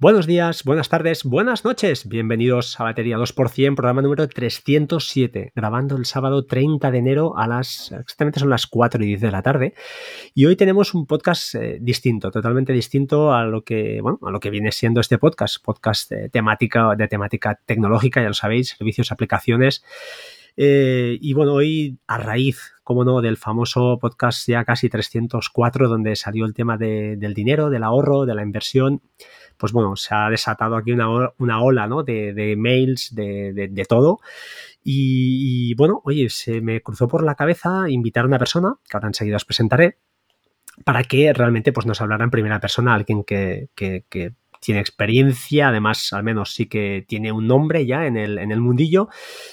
[0.00, 2.08] Buenos días, buenas tardes, buenas noches.
[2.08, 7.90] Bienvenidos a Batería 2%, programa número 307, grabando el sábado 30 de enero a las,
[7.90, 9.74] exactamente son las 4 y 10 de la tarde.
[10.34, 14.38] Y hoy tenemos un podcast eh, distinto, totalmente distinto a lo que, bueno, a lo
[14.38, 19.10] que viene siendo este podcast, podcast de temática, de temática tecnológica, ya lo sabéis, servicios,
[19.10, 19.82] aplicaciones.
[20.60, 26.16] Eh, y bueno, hoy a raíz, como no, del famoso podcast ya casi 304, donde
[26.16, 29.00] salió el tema del dinero, del ahorro, de la inversión,
[29.56, 32.02] pues bueno, se ha desatado aquí una, ola ¿no?
[32.02, 34.18] de, mails, de, todo.
[34.82, 39.06] Y, bueno, oye, se me cruzó por la cabeza invitar a una persona, que ahora
[39.08, 39.98] enseguida os presentaré,
[40.84, 46.12] para que realmente pues, nos hablara en primera persona, alguien que, que tiene experiencia, además
[46.12, 49.08] al menos sí que tiene un nombre ya en el, en el mundillo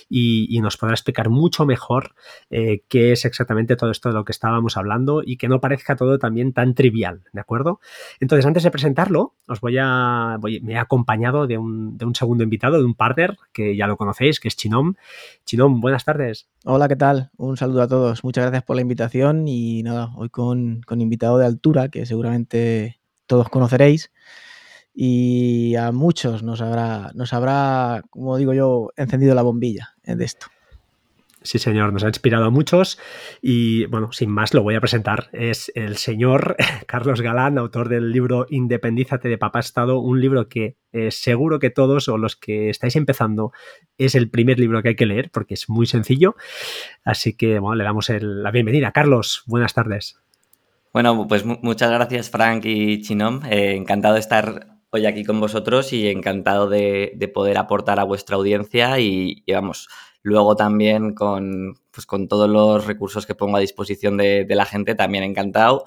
[0.09, 2.15] y, nos podrá explicar mucho mejor
[2.49, 5.95] eh, qué es exactamente todo esto de lo que estábamos hablando y que no parezca
[5.95, 7.79] todo también tan trivial, ¿de acuerdo?
[8.20, 12.43] Entonces, antes de presentarlo, os voy a, me he acompañado de un, de un, segundo
[12.43, 14.95] invitado, de un partner que ya lo conocéis, que es Chinom.
[15.45, 16.47] Chinom, buenas tardes.
[16.63, 17.29] Hola, ¿qué tal?
[17.37, 18.23] Un saludo a todos.
[18.23, 22.99] Muchas gracias por la invitación y nada, hoy con, con invitado de altura que seguramente
[23.27, 24.12] todos conoceréis
[24.96, 30.48] y a muchos nos habrá, nos habrá, como digo yo, encendido la bombilla de esto.
[31.46, 32.98] Sí, señor, nos ha inspirado a muchos
[33.40, 35.29] y bueno, sin más lo voy a presentar.
[35.32, 36.55] Es el señor
[36.87, 41.70] Carlos Galán, autor del libro Independízate de Papá Estado, un libro que eh, seguro que
[41.70, 43.52] todos o los que estáis empezando
[43.99, 46.35] es el primer libro que hay que leer porque es muy sencillo.
[47.04, 48.91] Así que bueno, le damos la bienvenida.
[48.91, 50.20] Carlos, buenas tardes.
[50.93, 53.41] Bueno, pues muchas gracias Frank y Chinom.
[53.46, 58.38] Eh, encantado de estar hoy aquí con vosotros y encantado de, poder aportar a vuestra
[58.38, 59.90] audiencia y, vamos,
[60.21, 64.96] luego también con, pues con todos los recursos que pongo a disposición de, la gente,
[64.96, 65.84] también encantado.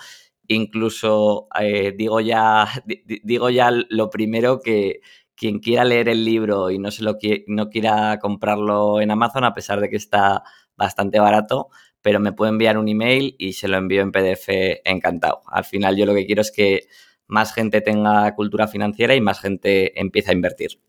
[0.47, 2.69] Incluso eh, digo, ya,
[3.25, 5.01] digo ya lo primero que
[5.35, 7.17] quien quiera leer el libro y no, se lo
[7.47, 10.43] no quiera comprarlo en Amazon, a pesar de que está
[10.77, 11.69] bastante barato,
[12.03, 14.49] pero me puede enviar un email y se lo envío en PDF
[14.85, 15.41] encantado.
[15.47, 16.89] Al final yo lo que quiero es que
[17.29, 20.81] más gente tenga cultura financiera y más gente empieza a invertir.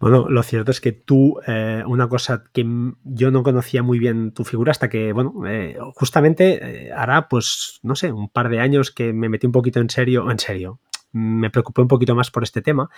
[0.00, 2.66] Bueno, lo cierto es que tú, eh, una cosa que
[3.04, 7.78] yo no conocía muy bien tu figura hasta que, bueno, eh, justamente eh, hará, pues,
[7.82, 10.80] no sé, un par de años que me metí un poquito en serio, en serio,
[11.12, 12.88] me preocupé un poquito más por este tema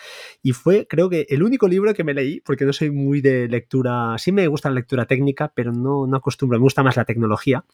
[0.42, 3.48] y fue creo que el único libro que me leí porque no soy muy de
[3.48, 7.04] lectura, sí me gusta la lectura técnica pero no, no acostumbro, me gusta más la
[7.04, 7.64] tecnología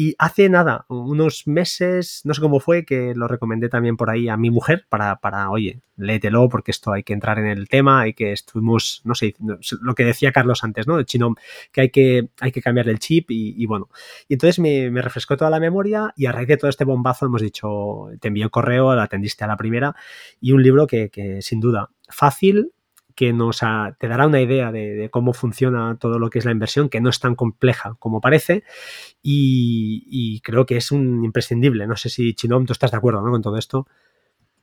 [0.00, 4.30] y hace nada, unos meses, no sé cómo fue, que lo recomendé también por ahí
[4.30, 8.00] a mi mujer para, para oye, léetelo porque esto hay que entrar en el tema,
[8.00, 9.34] hay que estuvimos, no sé,
[9.82, 10.98] lo que decía Carlos antes, ¿no?
[10.98, 11.34] El chino,
[11.70, 13.90] que hay que, hay que cambiar el chip y, bueno.
[14.26, 17.42] Y entonces me, refrescó toda la memoria y a raíz de todo este bombazo hemos
[17.42, 19.94] dicho, te envié correo, la atendiste a la primera
[20.40, 22.72] y un libro que, que sin duda fácil,
[23.14, 23.60] que nos
[23.98, 27.10] te dará una idea de, cómo funciona todo lo que es la inversión, que no
[27.10, 28.64] es tan compleja como parece
[29.22, 31.86] y, creo que es un imprescindible.
[31.86, 33.86] No sé si Chinom, tú estás de acuerdo con todo esto.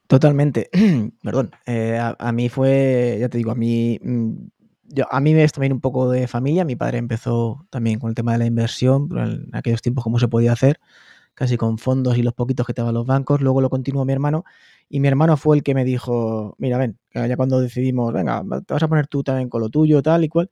[0.08, 0.70] Totalmente.
[1.24, 1.52] Perdón.
[1.66, 4.32] Eh, a, mí fue, ya te digo, a mí, mm,
[4.90, 6.66] yo, a mí me es también un poco de familia.
[6.66, 10.28] Mi padre empezó también con el tema de la inversión, en aquellos tiempos cómo se
[10.28, 10.80] podía hacer,
[11.38, 13.42] casi con fondos y los poquitos que te daban los bancos.
[13.42, 14.44] Luego lo continuó mi hermano
[14.90, 18.74] y mi hermano fue el que me dijo, mira, ven, ya cuando decidimos, venga, te
[18.74, 20.50] vas a poner tú también con lo tuyo, tal y cual.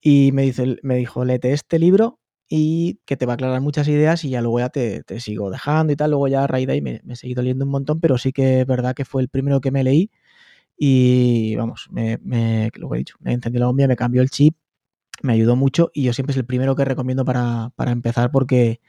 [0.00, 3.88] Y me, dice, me dijo, léete este libro y que te va a aclarar muchas
[3.88, 6.10] ideas y ya luego ya te, sigo dejando y tal.
[6.12, 8.60] Luego ya a raíz de ahí me, he seguido leyendo un montón, pero sí que
[8.60, 10.10] es verdad que fue el primero que me leí
[10.76, 12.18] y vamos, me,
[12.76, 14.56] lo que he dicho, me encendió la bombilla, me cambió el chip,
[15.22, 18.80] me ayudó mucho y yo siempre es el primero que recomiendo para, para empezar porque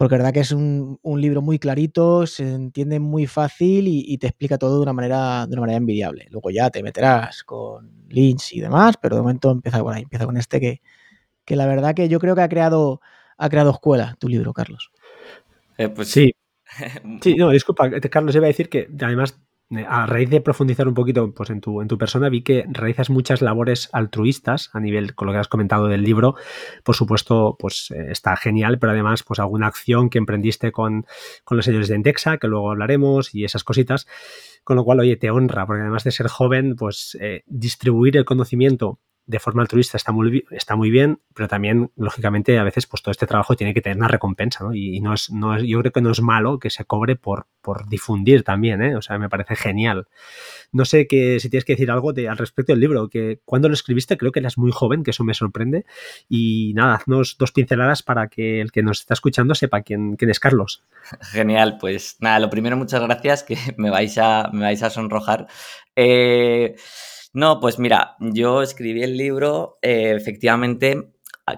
[0.00, 4.28] porque la verdad que es un, libro muy clarito, se entiende muy fácil y, te
[4.28, 6.26] explica todo de una manera de una manera envidiable.
[6.30, 10.24] Luego ya te meterás con links y demás, pero de momento empieza por ahí, empieza
[10.24, 10.80] con este que,
[11.44, 13.02] que la verdad que yo creo que ha creado,
[13.36, 14.90] ha creado escuela tu libro, Carlos.
[15.76, 16.34] Eh, pues sí.
[17.20, 19.38] Sí, no, disculpa, Carlos, iba a decir que además
[19.88, 23.08] a raíz de profundizar un poquito pues, en, tu, en tu persona, vi que realizas
[23.08, 26.34] muchas labores altruistas a nivel, con lo que has comentado del libro.
[26.82, 31.06] Por supuesto, pues eh, está genial, pero además, pues alguna acción que emprendiste con,
[31.50, 34.06] los señores de Entexa, que luego hablaremos, y esas cositas.
[34.64, 38.24] Con lo cual, oye, te honra, porque además de ser joven, pues eh, distribuir el
[38.24, 38.98] conocimiento
[39.30, 43.12] de forma altruista está muy, está muy bien, pero también, lógicamente, a veces pues todo
[43.12, 44.74] este trabajo tiene que tener una recompensa, ¿no?
[44.74, 47.88] Y, no es, no yo creo que no es malo que se cobre por, por
[47.88, 48.96] difundir también, ¿eh?
[48.96, 50.08] O sea, me parece genial.
[50.72, 53.74] No sé que, si tienes que decir algo al respecto del libro, que cuando lo
[53.74, 55.86] escribiste creo que eras muy joven, que eso me sorprende.
[56.28, 60.30] Y nada, haznos dos pinceladas para que el que nos está escuchando sepa quién, quién
[60.32, 60.82] es Carlos.
[61.20, 65.46] Genial, pues nada, lo primero, muchas gracias, que me vais a, me vais a sonrojar.
[65.94, 66.74] Eh,
[67.32, 71.12] no, pues mira, yo escribí el libro eh, efectivamente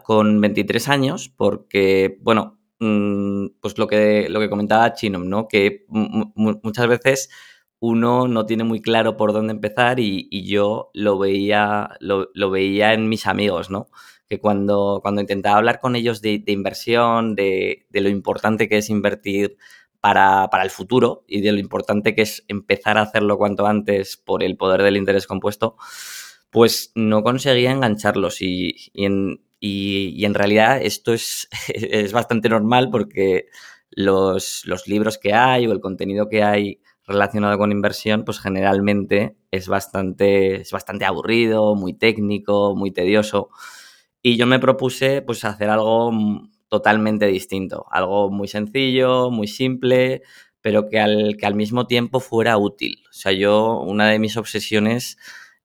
[0.05, 5.49] con 23 años porque, bueno, mm, pues lo que, lo que comentaba Chinom, ¿no?
[5.49, 7.31] Que muchas veces
[7.81, 13.09] uno no tiene muy claro por dónde empezar y, yo lo veía, lo, veía en
[13.09, 13.89] mis amigos, ¿no?
[14.29, 18.89] Que cuando, cuando intentaba hablar con ellos de, inversión, de, de, lo importante que es
[18.91, 19.57] invertir
[20.02, 24.43] para, el futuro y de lo importante que es empezar a hacerlo cuanto antes por
[24.43, 25.76] el poder del interés compuesto,
[26.50, 33.46] pues no conseguía engancharlos y, en, en, realidad esto es, es bastante normal porque
[33.90, 39.37] los, los, libros que hay o el contenido que hay relacionado con inversión, pues generalmente
[39.52, 43.50] es bastante, es bastante aburrido, muy técnico, muy tedioso.
[44.20, 46.10] Y yo me propuse pues hacer algo
[46.73, 47.85] totalmente distinto.
[47.91, 50.23] Algo muy sencillo, muy simple,
[50.63, 53.05] pero que al, que al mismo tiempo fuera útil.
[53.11, 55.19] O sea, yo, una de mis obsesiones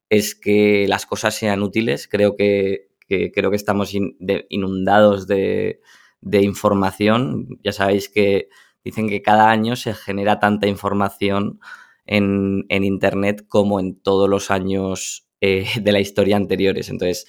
[0.10, 2.10] es que las cosas sean útiles.
[2.10, 5.80] Creo que, creo que estamos inundados de,
[6.42, 7.58] información.
[7.64, 8.50] Ya sabéis que
[8.84, 11.62] dicen que cada año se genera tanta información
[12.06, 16.90] en, Internet como en todos los años eh, de la historia anteriores.
[16.90, 17.28] Entonces,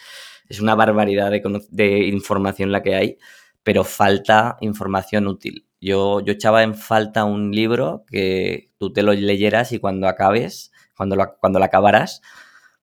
[0.49, 3.19] es una barbaridad de, de información la que hay
[3.69, 5.67] pero falta información útil.
[5.79, 10.73] Yo, yo echaba en falta un libro que tú te lo leyeras y cuando acabes,
[10.97, 12.23] cuando lo, cuando lo acabaras,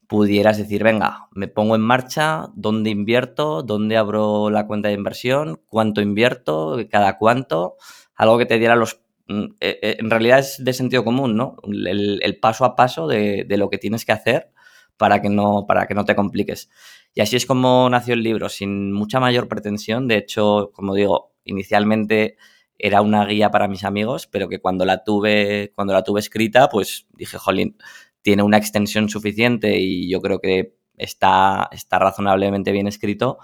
[0.05, 5.59] pudieras decir, venga, me pongo en marcha, dónde invierto, dónde abro la cuenta de inversión,
[5.69, 7.77] cuánto invierto, cada cuánto,
[8.13, 9.01] algo que te diera los...
[9.27, 11.55] Mm, eh, eh, en realidad es de sentido común, ¿no?
[11.63, 14.51] El, paso a paso de, de, lo que tienes que hacer
[14.97, 16.69] para que no, para que no te compliques.
[17.13, 20.07] Y así es como nació el libro, sin mucha mayor pretensión.
[20.07, 22.37] De hecho, como digo, inicialmente
[22.77, 26.69] era una guía para mis amigos, pero que cuando la tuve, cuando la tuve escrita,
[26.69, 27.77] pues dije, jolín,
[28.21, 33.37] tiene una extensión suficiente y yo creo que está, está razonablemente bien escrito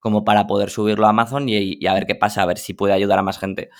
[0.00, 2.94] como para poder subirlo a Amazon y, a ver qué pasa, a ver si puede
[2.94, 3.70] ayudar a más gente.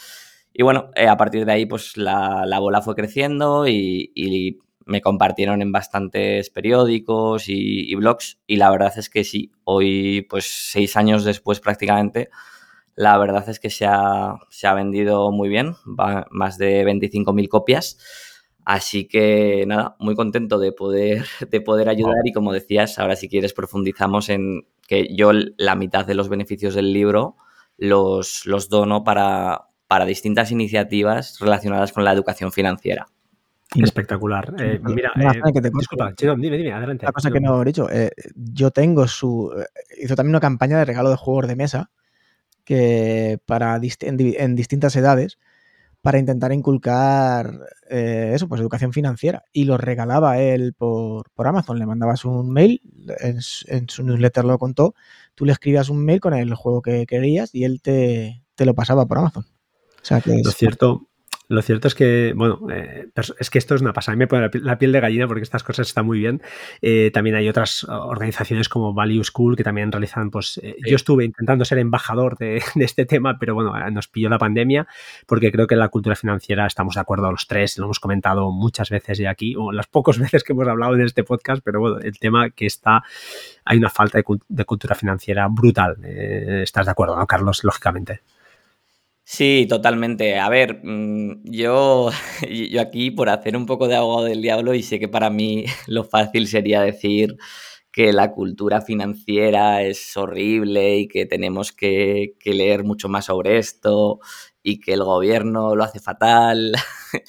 [0.52, 5.62] Y bueno, eh, a partir de ahí, pues la, bola fue creciendo y, me compartieron
[5.62, 11.24] en bastantes periódicos y, blogs y la verdad es que sí, hoy pues seis años
[11.24, 12.28] después prácticamente,
[12.96, 15.76] la verdad es que se ha, se ha vendido muy bien,
[16.30, 17.98] más de 25.000 copias.
[18.64, 23.28] Así que nada, muy contento de poder, de poder ayudar y como decías, ahora si
[23.28, 27.36] quieres profundizamos en que yo la mitad de los beneficios del libro
[27.78, 33.06] los, los dono para, para distintas iniciativas relacionadas con la educación financiera.
[33.76, 34.52] Espectacular.
[34.58, 37.06] Eh, mira, eh, disculpa, dime, dime, adelante.
[37.06, 39.52] La cosa que no he dicho, eh, yo tengo su.
[40.00, 41.90] hizo también una campaña de regalo de juegos de mesa
[42.64, 45.38] que para en, distintas edades
[46.02, 49.44] para intentar inculcar eso, pues educación financiera.
[49.52, 51.78] Y lo regalaba él por, por Amazon.
[51.78, 52.80] Le mandabas un mail,
[53.20, 54.94] en, su newsletter lo contó,
[55.34, 58.74] tú le escribías un mail con el juego que querías y él te, te lo
[58.74, 59.44] pasaba por Amazon.
[59.44, 61.09] O sea que lo cierto,
[61.50, 63.08] lo cierto es que, bueno, eh,
[63.40, 64.12] es que esto es una pasada.
[64.12, 66.40] A mí me pone la piel de gallina porque estas cosas están muy bien.
[66.80, 71.24] Eh, también hay otras organizaciones como Value School que también realizan, pues eh, yo estuve
[71.24, 74.86] intentando ser embajador de, este tema, pero bueno, nos pilló la pandemia
[75.26, 77.98] porque creo que en la cultura financiera estamos de acuerdo a los tres, lo hemos
[77.98, 81.62] comentado muchas veces ya aquí, o las pocas veces que hemos hablado en este podcast,
[81.64, 83.02] pero bueno, el tema que está,
[83.64, 85.96] hay una falta de, de cultura financiera brutal.
[86.04, 87.64] ¿Estás de acuerdo, no, Carlos?
[87.64, 88.20] Lógicamente.
[89.32, 90.38] Sí, totalmente.
[90.40, 92.10] A ver, mm, yo,
[92.50, 95.64] yo aquí por hacer un poco de abogado del diablo y sé que para mí
[95.86, 97.36] lo fácil sería decir
[97.92, 103.58] que la cultura financiera es horrible y que tenemos que, que leer mucho más sobre
[103.58, 104.20] esto
[104.62, 106.74] y que el gobierno lo hace fatal.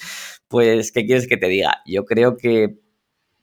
[0.48, 1.82] Pues, ¿qué quieres que te diga?
[1.86, 2.78] Yo creo que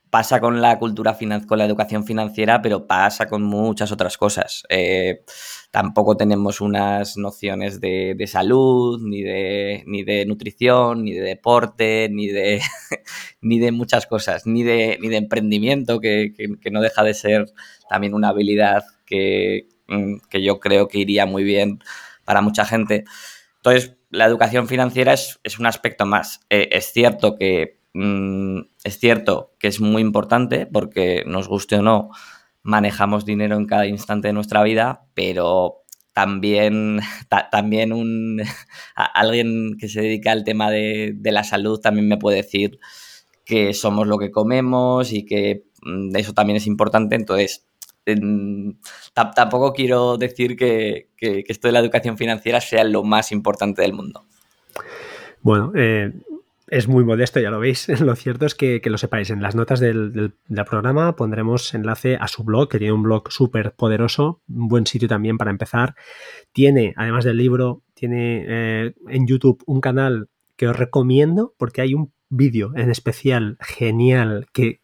[0.09, 4.63] pasa con la cultura, con la educación financiera, pero pasa con muchas otras cosas.
[4.69, 5.23] Eh,
[5.71, 12.27] tampoco tenemos unas nociones de, salud, ni de, ni de nutrición, ni de deporte, ni
[12.27, 12.61] de,
[13.41, 16.33] ni de muchas cosas, ni de, ni de emprendimiento, que,
[16.71, 17.45] no deja de ser
[17.89, 21.79] también una habilidad que, mm, que, yo creo que iría muy bien
[22.25, 23.05] para mucha gente.
[23.57, 26.41] Entonces, la educación financiera es, un aspecto más.
[26.49, 31.81] Eh, es cierto que Mm, es cierto que es muy importante porque nos guste o
[31.81, 32.11] no,
[32.63, 37.01] manejamos dinero en cada instante de nuestra vida, pero también,
[37.51, 38.41] también un,
[38.95, 42.79] alguien que se dedica al tema de, la salud también me puede decir
[43.43, 47.17] que somos lo que comemos y que mm, eso también es importante.
[47.17, 47.67] Entonces,
[49.13, 54.23] tampoco quiero decir que, esto de la educación financiera sea lo más importante del mundo.
[55.41, 56.13] Bueno, eh,
[56.71, 57.87] es muy modesto, ya lo veis.
[58.01, 59.29] Lo cierto es que, lo sepáis.
[59.29, 60.33] En las notas del,
[60.65, 65.07] programa pondremos enlace a su blog, que tiene un blog súper poderoso, un buen sitio
[65.07, 65.95] también para empezar.
[66.51, 71.93] Tiene, además del libro, tiene eh, en YouTube un canal que os recomiendo porque hay
[71.93, 74.81] un vídeo en especial genial que,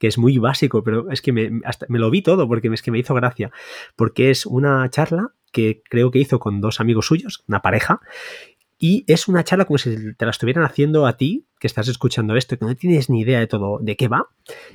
[0.00, 1.50] es muy básico, pero es que me,
[1.88, 3.50] me lo vi todo porque es que me hizo gracia,
[3.96, 8.00] porque es una charla que creo que hizo con dos amigos suyos, una pareja,
[8.78, 12.36] y es una charla como si te la estuvieran haciendo a ti, que estás escuchando
[12.36, 14.28] esto, que no tienes ni idea de todo, de qué va.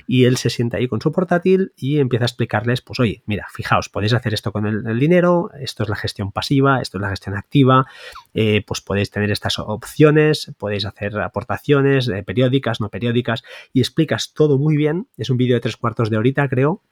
[0.06, 3.46] Y él se sienta ahí con su portátil y empieza a explicarles, pues oye, mira,
[3.52, 7.10] fijaos, podéis hacer esto con el, dinero, esto es la gestión pasiva, esto es la
[7.10, 7.86] gestión activa,
[8.34, 14.32] eh, pues podéis tener estas opciones, podéis hacer aportaciones eh, periódicas, no periódicas, y explicas
[14.32, 15.08] todo muy bien.
[15.16, 16.82] Es un vídeo de tres cuartos de horita, creo,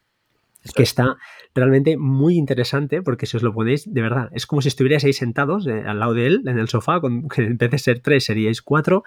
[0.75, 1.17] que está
[1.55, 5.13] realmente muy interesante porque si os lo ponéis, de verdad, es como si estuvierais ahí
[5.13, 8.01] sentados eh, al lado de él en el sofá, con, que en vez de ser
[8.01, 9.05] tres seríais cuatro,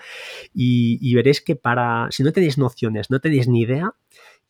[0.53, 3.93] y, y, veréis que para, si no tenéis nociones, no tenéis ni idea,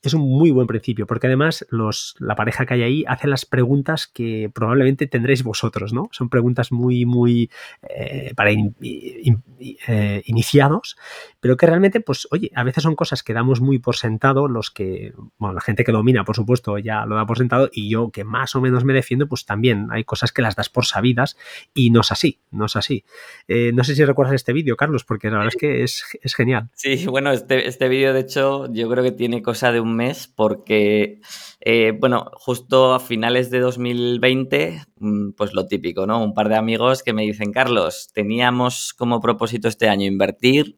[0.01, 3.45] es un muy buen principio, porque además los, la pareja que hay ahí hace las
[3.45, 6.09] preguntas que probablemente tendréis vosotros, ¿no?
[6.11, 7.51] Son preguntas muy, muy
[7.87, 10.97] eh, para eh, iniciados,
[11.39, 14.71] pero que realmente, pues, oye, a veces son cosas que damos muy por sentado, los
[14.71, 18.09] que, bueno, la gente que domina, por supuesto, ya lo da por sentado, y yo
[18.09, 21.37] que más o menos me defiendo, pues también hay cosas que las das por sabidas
[21.73, 23.05] y no es así, no es así.
[23.47, 26.33] Eh, no sé si recuerdas este vídeo, Carlos, porque la verdad es que es, es
[26.33, 26.69] genial.
[26.73, 30.27] Sí, bueno, este, este vídeo, de hecho, yo creo que tiene cosa de un mes
[30.27, 31.21] porque,
[31.59, 36.23] eh, bueno, justo a finales de 2020, mm, pues lo típico, ¿no?
[36.23, 40.77] Un par de amigos que me dicen, Carlos, teníamos como propósito este año invertir,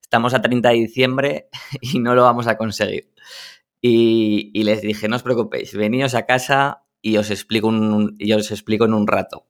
[0.00, 1.48] estamos a 30 de diciembre
[1.80, 3.12] y no lo vamos a conseguir.
[3.80, 8.50] Y, les dije, no os preocupéis, veníos a casa y os explico, un, y os
[8.52, 9.46] explico en un rato.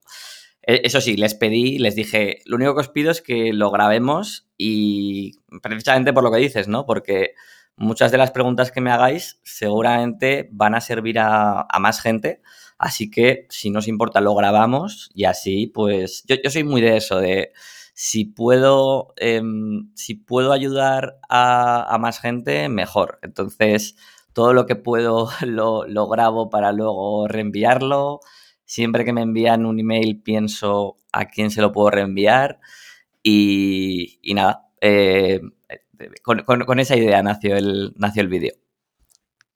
[0.63, 3.71] E, eso sí, les pedí, les dije, lo único que os pido es que lo
[3.71, 6.87] grabemos y precisamente por lo que dices, ¿no?
[6.87, 7.35] Porque
[7.83, 12.41] muchas de las preguntas que me hagáis seguramente van a servir a, más gente.
[12.79, 17.19] Así que, si nos importa, lo grabamos y así, pues yo, soy muy de eso,
[17.19, 17.53] de
[17.95, 23.19] si puedo, em, si puedo ayudar a, más gente, mejor.
[23.23, 23.97] Entonces,
[24.33, 28.21] todo lo que puedo lo, lo, grabo para luego reenviarlo.
[28.65, 32.61] Siempre que me envían un email pienso a quién se lo puedo reenviar.
[33.23, 35.41] Y, y nada, eh,
[36.23, 38.53] con, esa idea nació el, nació el vídeo.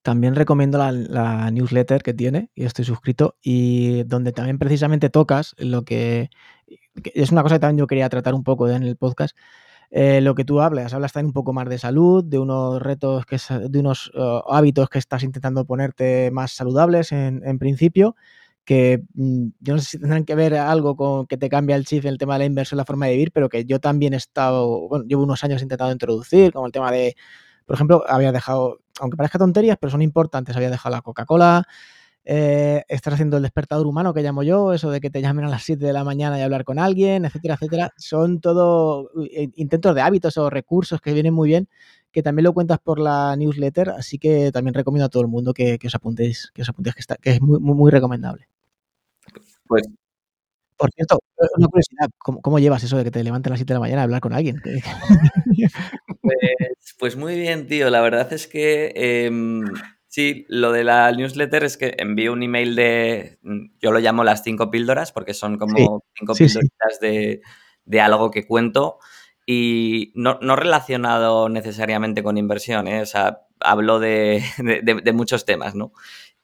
[0.03, 5.85] También recomiendo la, newsletter que tiene, y estoy suscrito, y donde también precisamente tocas lo
[5.85, 6.31] que,
[7.15, 9.37] es una cosa que también yo quería tratar un poco en el podcast,
[9.91, 13.25] eh, lo que tú hablas, hablas también un poco más de salud, de unos retos,
[13.27, 13.39] que,
[13.69, 18.17] de unos uh, hábitos que estás intentando ponerte más saludables en, en principio,
[18.67, 21.87] que mm, yo no sé si tendrán que ver algo con que te cambia el
[21.87, 24.13] chip en el tema de la inversión, la forma de vivir, pero que yo también
[24.13, 27.17] he estado, bueno, llevo unos años intentando introducir, como el tema de,
[27.65, 31.67] por ejemplo, había dejado, aunque parezca tonterías, pero son importantes, había dejado la Coca-Cola,
[32.25, 35.49] eh, estar haciendo el despertador humano que llamo yo, eso de que te llamen a
[35.49, 39.95] las 7 de la mañana y hablar con alguien, etcétera, etcétera, son todo eh, intentos
[39.95, 41.69] de hábitos o recursos que vienen muy bien,
[42.11, 45.55] que también lo cuentas por la newsletter, así que también recomiendo a todo el mundo
[45.55, 48.49] que, os apuntéis, que os apuntéis, que, está, que es muy, muy, muy recomendable.
[49.69, 49.89] Pues
[50.77, 51.19] por cierto,
[51.57, 54.03] una curiosidad, ¿cómo, llevas eso de que te levanten a las 7 de la mañana
[54.03, 54.63] a hablar con alguien?
[56.23, 57.89] Pues, pues, muy bien, tío.
[57.89, 59.63] La verdad es que em,
[60.09, 63.39] sí, lo de la newsletter es que envío un email de,
[63.81, 68.99] yo lo llamo las cinco píldoras porque son como cinco píldoras De, algo que cuento
[69.47, 73.03] y no, relacionado necesariamente con inversión, ¿eh?
[73.03, 74.43] o sea, hablo de,
[74.85, 75.93] de muchos temas, ¿no?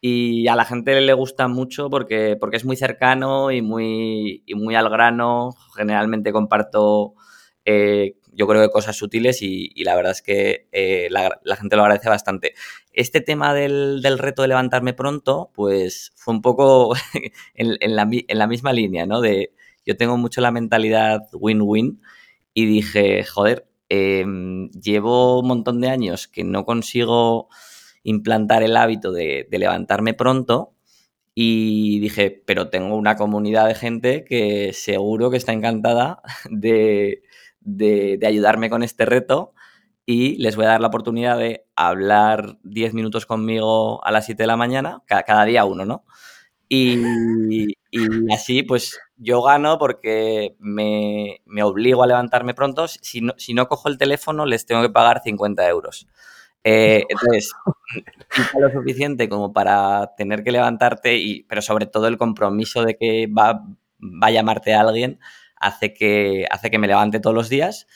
[0.05, 4.75] Y a la gente le gusta mucho porque, porque es muy cercano y muy, muy
[4.75, 5.51] al grano.
[5.77, 7.15] Generalmente comparto,
[7.65, 11.83] eh, yo creo que cosas sutiles y, la verdad es que eh, la, gente lo
[11.83, 12.55] agradece bastante.
[12.93, 16.95] Este tema del, reto de levantarme pronto, pues fue un poco
[17.55, 19.21] en, la, misma línea, ¿no?
[19.21, 19.53] De
[19.87, 22.03] yo tengo mucho la mentalidad win-win
[22.55, 27.49] y dije, joder, em, llevo un montón de años que no consigo
[28.05, 30.75] implantar el hábito de, levantarme pronto
[31.35, 37.23] y dije, pero tengo una comunidad de gente que seguro que está encantada de,
[38.27, 39.55] ayudarme con este reto
[40.05, 44.43] y les voy a dar la oportunidad de hablar 10 minutos conmigo a las 7
[44.43, 46.05] de la mañana, cada, día uno, ¿no?
[46.69, 47.77] Y,
[48.33, 52.89] así, pues yo gano porque me, obligo a levantarme pronto.
[52.89, 56.07] Si no, si no cojo el teléfono, les tengo que pagar 50 euros.
[56.65, 57.53] Eh, entonces,
[58.59, 63.27] lo suficiente como para tener que levantarte, y, pero sobre todo el compromiso de que
[63.27, 63.65] va,
[64.01, 65.19] va a llamarte a alguien
[65.57, 67.87] hace que, hace que me levante todos los días.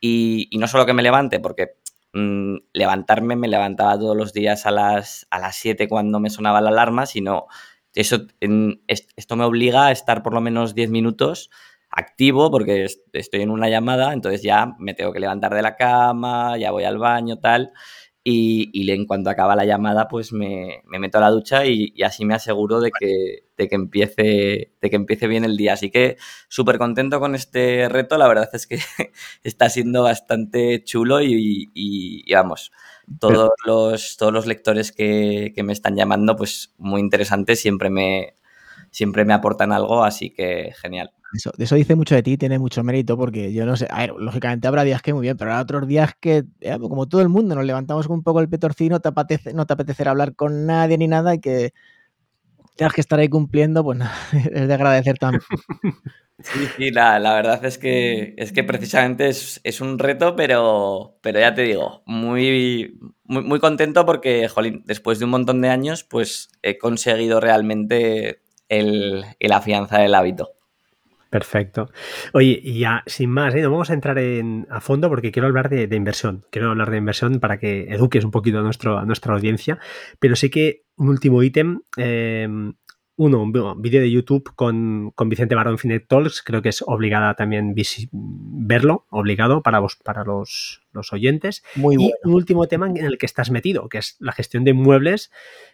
[0.00, 1.76] Y, no solo que me levante, porque
[2.12, 6.60] mm, levantarme me levantaba todos los días a las, a las 7 cuando me sonaba
[6.60, 7.46] la alarma, sino
[7.94, 8.26] eso,
[9.16, 11.50] esto me obliga a estar por lo menos 10 minutos
[11.90, 16.58] activo porque estoy en una llamada, entonces ya me tengo que levantar de la cama,
[16.58, 17.72] ya voy al baño, tal.
[18.26, 22.34] Y, en cuanto acaba la llamada, pues me, meto a la ducha y, así me
[22.34, 25.74] aseguro de que, de que, empiece, de que empiece bien el día.
[25.74, 26.16] Así que
[26.48, 28.16] súper contento con este reto.
[28.16, 28.78] La verdad es que
[29.44, 32.72] está siendo bastante chulo y, vamos,
[33.20, 38.36] todos los, todos los lectores que, que, me están llamando, pues muy interesantes, siempre me,
[38.94, 41.10] siempre me aportan algo, así que genial.
[41.34, 44.14] Eso, eso dice mucho de ti, tiene mucho mérito porque yo no sé, a ver,
[44.16, 47.28] lógicamente habrá días que muy bien, pero habrá otros días que, eh, como todo el
[47.28, 50.64] mundo, nos levantamos con un poco el petorcino, te apetece, no te apetecerá hablar con
[50.66, 51.72] nadie ni nada y que
[52.76, 53.98] tengas que estar ahí cumpliendo, pues
[54.52, 55.42] es de agradecer también.
[56.42, 61.54] Sí, sí, la, verdad es que, es que precisamente es, un reto, pero, pero ya
[61.54, 66.50] te digo, muy, muy, muy contento porque, jolín, después de un montón de años, pues
[66.62, 70.54] he conseguido realmente el, el afianzar el hábito.
[71.34, 71.90] Perfecto.
[72.32, 73.60] Oye, y ya sin más, ¿eh?
[73.60, 76.44] no vamos a entrar en, a fondo porque quiero hablar de, inversión.
[76.50, 79.80] Quiero hablar de inversión para que eduques un poquito a, nuestro, a nuestra audiencia.
[80.20, 81.80] Pero sí que un último ítem.
[81.96, 82.46] Eh,
[83.16, 87.74] uno, un vídeo de YouTube con, Vicente Barón Finet Talks, creo que es obligada también
[88.12, 90.80] verlo, obligado para, vos, para los,
[91.12, 91.62] oyentes.
[91.76, 94.72] Muy y un último tema en el que estás metido, que es la gestión de
[94.72, 95.30] inmuebles,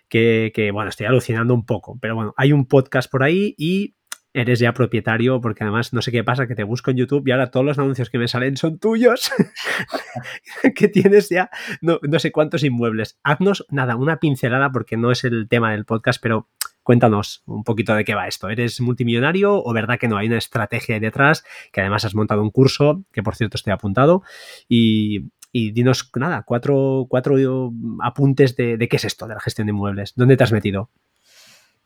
[0.08, 3.94] que, que, bueno, estoy alucinando un poco, pero bueno, hay un podcast por ahí y
[4.32, 7.32] eres ya propietario, porque además no sé qué pasa, que te busco en YouTube y
[7.32, 9.30] ahora todos los anuncios que me salen son tuyos,
[10.74, 13.18] que tienes ya no, sé cuántos inmuebles.
[13.24, 16.48] Haznos, nada, una pincelada, porque no es el tema del podcast, pero
[16.82, 18.48] cuéntanos un poquito de qué va esto.
[18.48, 20.16] ¿Eres multimillonario o verdad que no?
[20.16, 23.72] Hay una estrategia ahí detrás, que además has montado un curso, que por cierto estoy
[23.72, 24.22] apuntado,
[24.68, 27.36] y, dinos, nada, cuatro, cuatro
[28.02, 30.14] apuntes de, qué es esto de la gestión de inmuebles.
[30.16, 30.90] ¿Dónde te has metido?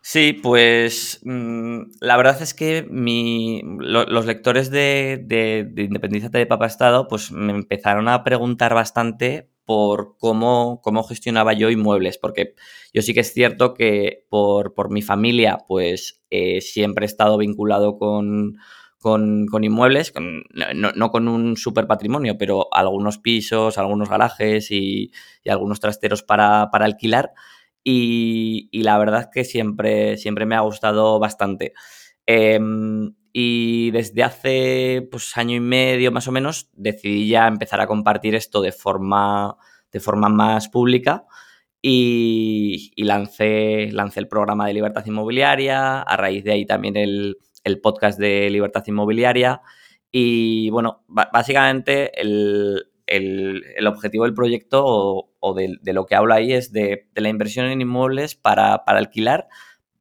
[0.06, 7.08] Sí, pues mm, la verdad es que los lectores de, de, de de Papa Estado
[7.08, 12.54] pues me empezaron a preguntar bastante por cómo, cómo gestionaba yo inmuebles, porque
[12.92, 17.38] yo sí que es cierto que por, por mi familia pues eh, siempre he estado
[17.38, 18.56] vinculado con,
[18.98, 20.12] con, inmuebles,
[20.74, 26.70] no, con un super patrimonio, pero algunos pisos, algunos garajes y, y algunos trasteros para,
[26.70, 27.32] para alquilar.
[27.84, 31.74] Y, la verdad es que siempre, siempre me ha gustado bastante.
[32.24, 37.88] Em, y desde hace pues, año y medio más o menos decidí ya empezar a
[37.88, 39.56] compartir esto de forma,
[39.90, 41.26] de forma más pública
[41.82, 47.36] y, lancé, lancé el programa de libertad inmobiliaria, a raíz de ahí también el,
[47.82, 49.62] podcast de libertad inmobiliaria
[50.12, 56.70] y bueno, básicamente el, el, objetivo del proyecto o, de, lo que hablo ahí es
[56.70, 59.48] de, la inversión en inmuebles para, alquilar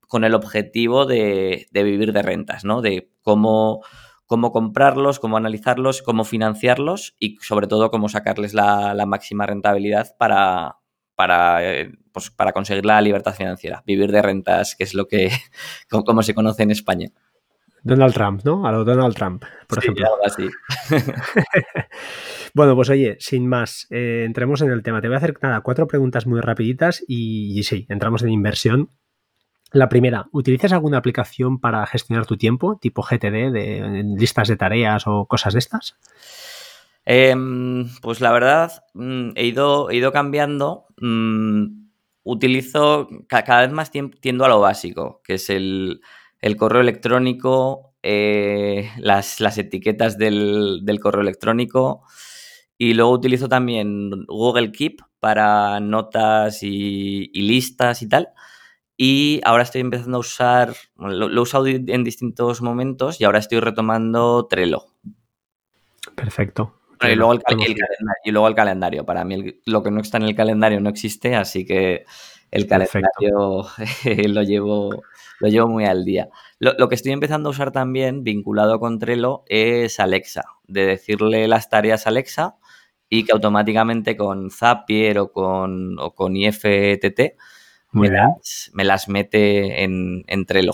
[0.02, 2.84] con el objetivo de, vivir de rentas, ¿no?
[2.84, 3.82] De cómo,
[4.28, 10.78] cómo comprarlos, cómo analizarlos, cómo financiarlos y sobre todo cómo sacarles la, máxima rentabilidad para,
[11.16, 15.32] para, eh, pues, para conseguir la libertad financiera, vivir de rentas, que es lo que,
[15.90, 17.10] como se conoce en España.
[17.84, 18.66] Donald Trump, ¿no?
[18.66, 20.08] A lo Donald Trump, por sí, ejemplo.
[20.08, 20.50] Algo así.
[22.54, 25.02] bueno, pues oye, sin más, eh, entremos en el tema.
[25.02, 28.90] Te voy a hacer nada, cuatro preguntas muy rapiditas y, sí, entramos en inversión.
[29.74, 35.08] La primera, ¿utilizas alguna aplicación para gestionar tu tiempo, tipo GTD, de listas de tareas
[35.08, 35.98] o cosas de estas?
[37.06, 40.86] Em, pues la verdad, mm, he ido, he ido cambiando.
[41.02, 41.88] Mm,
[42.24, 46.02] utilizo, cada vez más tiendo a lo básico, que es el,
[46.58, 52.04] correo electrónico, eh, las, etiquetas del, correo electrónico
[52.78, 58.30] y luego utilizo también Google Keep para notas y, listas y tal.
[59.06, 63.60] Y ahora estoy empezando a usar, lo, he usado en distintos momentos y ahora estoy
[63.60, 64.86] retomando Trello.
[66.16, 66.80] Perfecto.
[67.02, 67.42] Y luego, el,
[68.24, 69.06] y luego el calendario.
[69.06, 72.06] Para mí lo que no está en el calendario no existe, así que
[72.50, 73.66] el calendario
[74.30, 75.04] lo llevo
[75.42, 76.30] lo llevo muy al día.
[76.60, 81.70] Lo, que estoy empezando a usar también, vinculado con Trello, es Alexa, de decirle las
[81.70, 82.56] tareas a Alexa
[83.10, 87.36] y que automáticamente con Zapier o con, o con IFTT
[87.94, 90.74] me las, me las, mete en, en, Trello.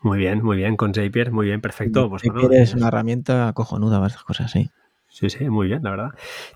[0.00, 2.08] Muy bien, muy bien, con Zapier, muy bien, perfecto.
[2.10, 4.70] Pues, Zapier es una herramienta cojonuda para estas cosas, sí.
[5.12, 6.08] Sí, sí, muy bien, la verdad.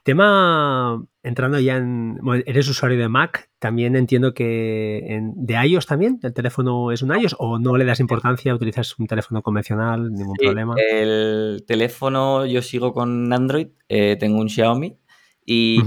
[0.02, 2.16] Tema, entrando ya en...
[2.22, 7.02] Bueno, eres usuario de Mac, también entiendo que en, de iOS también, ¿el teléfono es
[7.02, 10.74] un iOS o no le das importancia, utilizas un teléfono convencional, ningún problema?
[10.90, 14.96] El teléfono yo sigo con Android, eh, tengo un Xiaomi
[15.46, 15.78] y,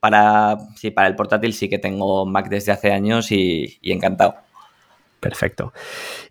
[0.00, 4.34] para, sí, para el portátil sí que tengo Mac desde hace años y encantado.
[5.20, 5.72] Perfecto.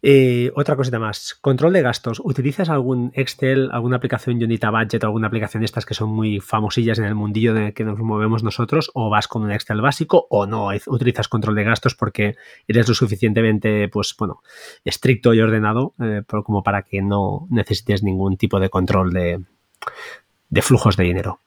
[0.01, 1.37] Eh, otra cosita más.
[1.41, 2.21] Control de gastos.
[2.23, 6.97] ¿Utilizas algún Excel, alguna aplicación Unita Budget, alguna aplicación de estas que son muy famosillas
[6.99, 8.89] en el mundillo de que nos movemos nosotros?
[8.93, 12.93] ¿O vas con un Excel básico o no utilizas control de gastos porque eres lo
[12.93, 14.41] suficientemente, pues bueno,
[14.85, 19.43] estricto y ordenado eh, como para que no necesites ningún tipo de control de,
[20.49, 21.41] de flujos de dinero?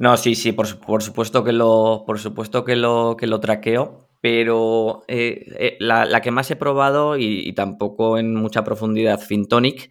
[0.00, 4.10] No, sí, sí, por, por, supuesto que lo, por supuesto que lo, que lo traqueo
[4.20, 9.90] pero eh, eh, la, que más he probado y, tampoco en mucha profundidad, Fintonic,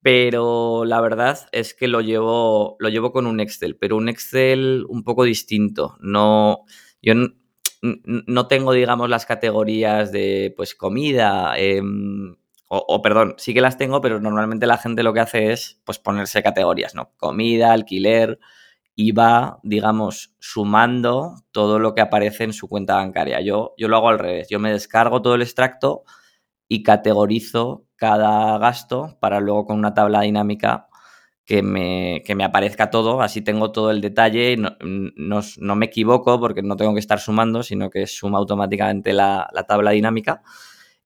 [0.00, 4.86] pero la verdad es que lo llevo, lo llevo con un Excel, pero un Excel
[4.88, 5.96] un poco distinto.
[6.00, 6.64] No,
[7.02, 7.14] yo
[7.82, 12.36] no tengo, digamos, las categorías de pues comida, em,
[12.68, 15.80] o, o, perdón, sí que las tengo, pero normalmente la gente lo que hace es
[15.84, 17.12] pues ponerse categorías, ¿no?
[17.18, 18.38] Comida, alquiler,
[19.00, 23.40] y va, digamos, sumando todo lo que aparece en su cuenta bancaria.
[23.40, 24.48] Yo, yo lo hago al revés.
[24.50, 26.02] Yo me descargo todo el extracto
[26.66, 30.88] y categorizo cada gasto para luego con una tabla dinámica
[31.44, 33.22] que me, me aparezca todo.
[33.22, 34.56] Así tengo todo el detalle.
[34.56, 39.48] No, no, me equivoco porque no tengo que estar sumando, sino que suma automáticamente la,
[39.68, 40.42] tabla dinámica.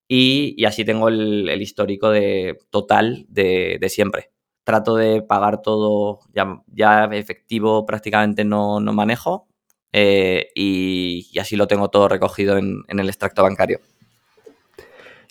[0.09, 4.33] Y, así tengo el, histórico de, total de, de siempre
[4.65, 9.49] trato de pagar todo, ya, ya efectivo prácticamente no, manejo
[9.93, 13.81] eh, y, así lo tengo todo recogido en, el extracto bancario.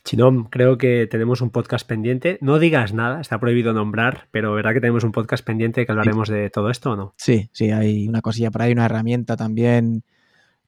[0.04, 2.40] Chinom, creo que tenemos un podcast pendiente.
[2.42, 6.28] No digas nada, está prohibido nombrar, pero ¿verdad que tenemos un podcast pendiente que hablaremos
[6.28, 7.14] de todo esto o no?
[7.18, 10.04] Sí, sí, hay una cosilla por ahí, una herramienta también.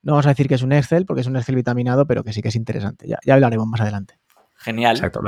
[0.03, 2.31] No vamos a decir que es un Excel, porque es un Excel vitaminado, pero que
[2.31, 3.07] sí que es interesante.
[3.07, 4.19] Ya, ya hablaremos más adelante.
[4.55, 4.95] Genial.
[4.95, 5.21] Exacto.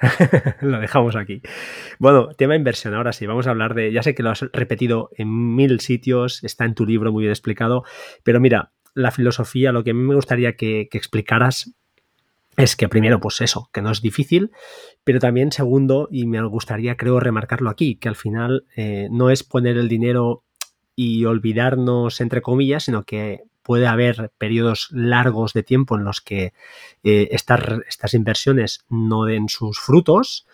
[0.60, 1.42] lo dejamos aquí.
[1.98, 2.94] Bueno, tema inversión.
[2.94, 3.92] Ahora sí, vamos a hablar de.
[3.92, 7.32] Ya sé que lo has repetido en mil sitios, está en tu libro muy bien
[7.32, 7.84] explicado,
[8.22, 11.74] pero mira, la filosofía, lo que a mí me gustaría que, explicaras
[12.56, 14.50] es que primero, pues eso, que no es difícil,
[15.04, 19.44] pero también segundo, y me gustaría, creo, remarcarlo aquí, que al final eh, no es
[19.44, 20.44] poner el dinero
[20.94, 26.54] y olvidarnos, entre comillas, sino que puede haber periodos largos de tiempo en los que
[27.04, 30.44] eh, estas, inversiones no den sus frutos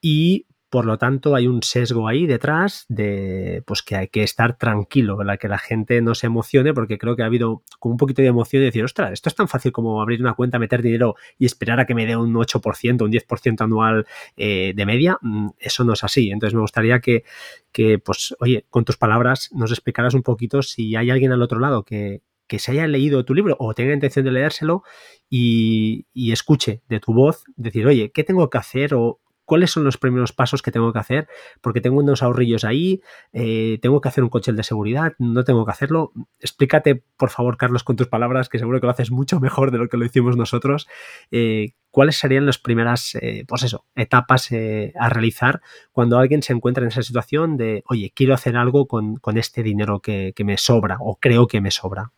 [0.00, 4.56] y por lo tanto, hay un sesgo ahí detrás de pues que hay que estar
[4.56, 7.96] tranquilo, la que la gente no se emocione, porque creo que ha habido como un
[7.96, 10.82] poquito de emoción y decir, ostras, esto es tan fácil como abrir una cuenta, meter
[10.82, 14.04] dinero y esperar a que me dé un 8%, un 10% anual
[14.36, 15.16] eh, de media.
[15.22, 16.30] Mm, eso no es así.
[16.30, 17.22] Entonces me gustaría que,
[17.70, 21.60] que, pues, oye, con tus palabras nos explicaras un poquito si hay alguien al otro
[21.60, 24.82] lado que, que se haya leído tu libro o tenga intención de leérselo
[25.28, 28.94] y, escuche de tu voz decir, oye, ¿qué tengo que hacer?
[28.94, 31.28] o cuáles son los primeros pasos que tengo que hacer,
[31.60, 33.02] porque tengo unos ahorrillos ahí,
[33.34, 36.12] eh, tengo que hacer un coche de seguridad, no tengo que hacerlo.
[36.40, 39.76] Explícate, por favor, Carlos, con tus palabras, que seguro que lo haces mucho mejor de
[39.76, 40.88] lo que lo hicimos nosotros.
[41.30, 45.60] Eh, ¿Cuáles serían las primeras, eh, pues eso, etapas a realizar
[45.92, 50.00] cuando alguien se encuentra en esa situación de, oye, quiero hacer algo con, este dinero
[50.00, 52.12] que me sobra o creo que me sobra?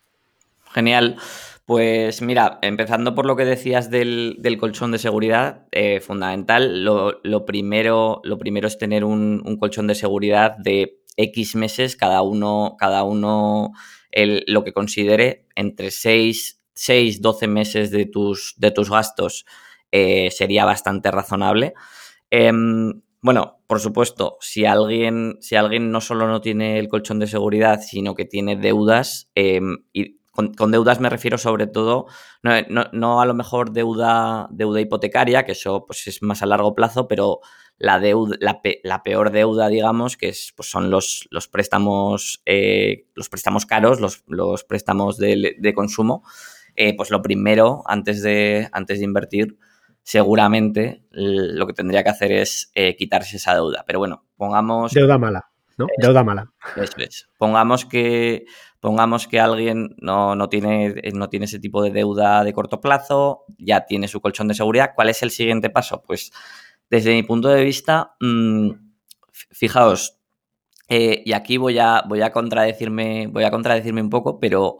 [0.76, 1.16] Genial.
[1.64, 8.20] Pues mira, empezando por lo que decías del, colchón de seguridad, eh, fundamental, lo, primero,
[8.24, 13.72] lo primero es tener un, colchón de seguridad de X meses, cada uno, cada uno
[14.12, 19.46] lo que considere, entre 6, 6 12 meses de tus, de tus gastos
[19.92, 21.72] eh, sería bastante razonable.
[22.30, 27.26] Em, bueno, por supuesto, si alguien, si alguien no solo no tiene el colchón de
[27.26, 32.06] seguridad, sino que tiene deudas, em, y con, deudas me refiero sobre todo,
[32.92, 37.08] no, a lo mejor deuda, deuda hipotecaria, que eso pues, es más a largo plazo,
[37.08, 37.40] pero
[37.78, 43.28] la, deuda, la, peor deuda, digamos, que es, pues son los, los préstamos, eh, los
[43.28, 46.22] préstamos caros, los, los préstamos de, consumo,
[46.76, 49.58] eh, pues lo primero, antes de, antes de invertir,
[50.02, 53.84] seguramente lo que tendría que hacer es eh, quitarse esa deuda.
[53.86, 54.92] Pero bueno, pongamos...
[54.92, 55.50] Deuda mala.
[55.76, 55.86] ¿no?
[55.98, 56.52] Deuda mala.
[57.38, 58.44] Pongamos que,
[58.86, 63.84] pongamos que alguien no, tiene, no tiene ese tipo de deuda de corto plazo, ya
[63.84, 64.92] tiene su colchón de seguridad.
[64.94, 66.04] ¿Cuál es el siguiente paso?
[66.06, 66.30] Pues
[66.88, 68.70] desde mi punto de vista, mm,
[69.50, 70.20] fijaos,
[70.88, 74.78] eh, y aquí voy a, voy a contradecirme, voy a contradecirme un poco, pero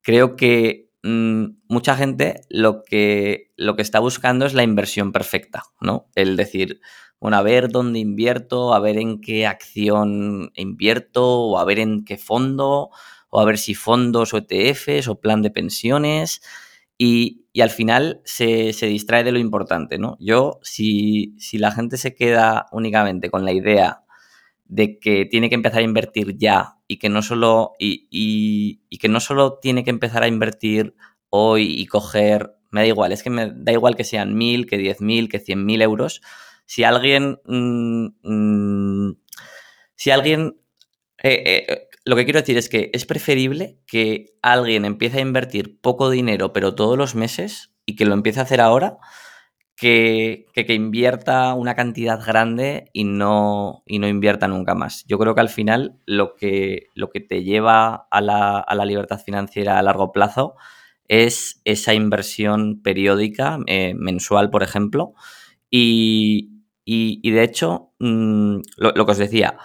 [0.00, 5.64] creo que mm, mucha gente lo que, lo que está buscando es la inversión perfecta,
[5.78, 6.08] ¿no?
[6.14, 6.80] El decir,
[7.20, 12.06] bueno, a ver dónde invierto, a ver en qué acción invierto, o a ver en
[12.06, 12.88] qué fondo,
[13.34, 16.42] o a ver si fondos o ETFs o plan de pensiones.
[16.98, 20.16] Y, al final se, distrae de lo importante, ¿no?
[20.20, 24.04] Yo, si, si la gente se queda únicamente con la idea
[24.64, 29.18] de que tiene que empezar a invertir ya y que no solo, y, que no
[29.20, 30.94] solo tiene que empezar a invertir
[31.30, 34.76] hoy y coger, me da igual, es que me da igual que sean mil, que
[34.76, 36.20] diez mil, que cien mil euros.
[36.66, 39.16] Si alguien, mm, mm,
[39.94, 40.61] si alguien,
[41.22, 45.80] eh, eh, lo que quiero decir es que es preferible que alguien empiece a invertir
[45.80, 48.98] poco dinero, pero todos los meses y que lo empiece a hacer ahora,
[49.76, 55.04] que, invierta una cantidad grande y no, y no invierta nunca más.
[55.06, 59.78] Yo creo que al final lo que, lo que te lleva a la, libertad financiera
[59.78, 60.54] a largo plazo
[61.08, 65.14] es esa inversión periódica, eh, mensual, por ejemplo.
[65.70, 69.58] Y, de hecho, mm, lo, que os decía,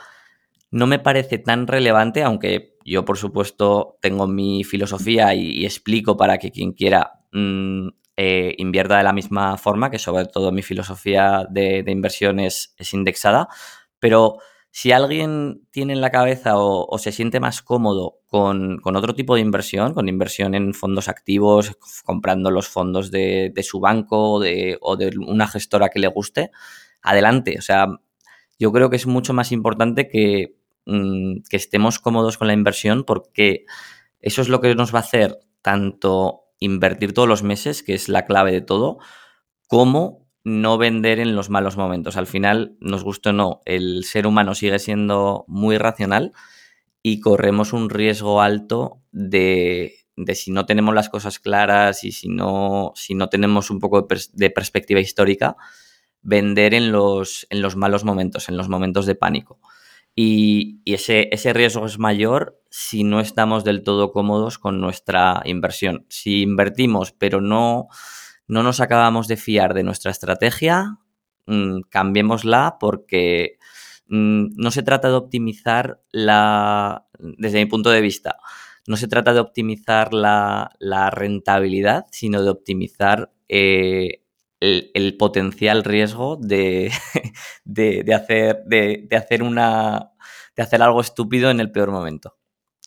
[0.72, 6.38] no me parece tan relevante, aunque yo, por supuesto, tengo mi filosofía y, explico para
[6.38, 11.46] que quien quiera mm, eh, invierta de la misma forma, que sobre todo mi filosofía
[11.50, 13.48] de, inversión es, indexada,
[14.00, 14.38] pero
[14.72, 19.42] si alguien tiene en la cabeza o, se siente más cómodo con, otro tipo de
[19.42, 25.48] inversión, con inversión en fondos activos, comprando los fondos de, su banco o de una
[25.48, 26.52] gestora que le guste,
[27.02, 27.56] adelante.
[27.58, 27.88] O sea,
[28.60, 30.57] yo creo que es mucho más importante que,
[30.88, 33.66] mm, que estemos cómodos con la inversión porque
[34.20, 38.10] eso es lo que nos va a hacer tanto invertir todos los meses, que es
[38.10, 38.98] la clave de todo,
[39.68, 42.16] como no vender en los malos momentos.
[42.16, 46.32] Al final, nos gusta o no, el ser humano sigue siendo muy racional
[47.04, 49.96] y corremos un riesgo alto de,
[50.34, 54.50] si no tenemos las cosas claras y si no, si no tenemos un poco de,
[54.50, 55.58] perspectiva histórica,
[56.22, 59.60] vender en los, en los malos momentos, en los momentos de pánico.
[60.20, 66.08] Y, ese, ese, riesgo es mayor si no estamos del todo cómodos con nuestra inversión.
[66.10, 67.88] Si invertimos pero no,
[68.48, 70.98] no nos acabamos de fiar de nuestra estrategia,
[71.46, 73.60] mmm, cambiémosla porque
[74.08, 78.38] mm, no se trata de optimizar la, desde mi punto de vista,
[78.88, 80.72] no se trata de optimizar la,
[81.12, 84.24] rentabilidad, sino de optimizar eh,
[84.60, 86.92] el, potencial riesgo de,
[88.16, 90.12] hacer, de, hacer una,
[90.56, 92.38] de hacer algo estúpido en el peor momento.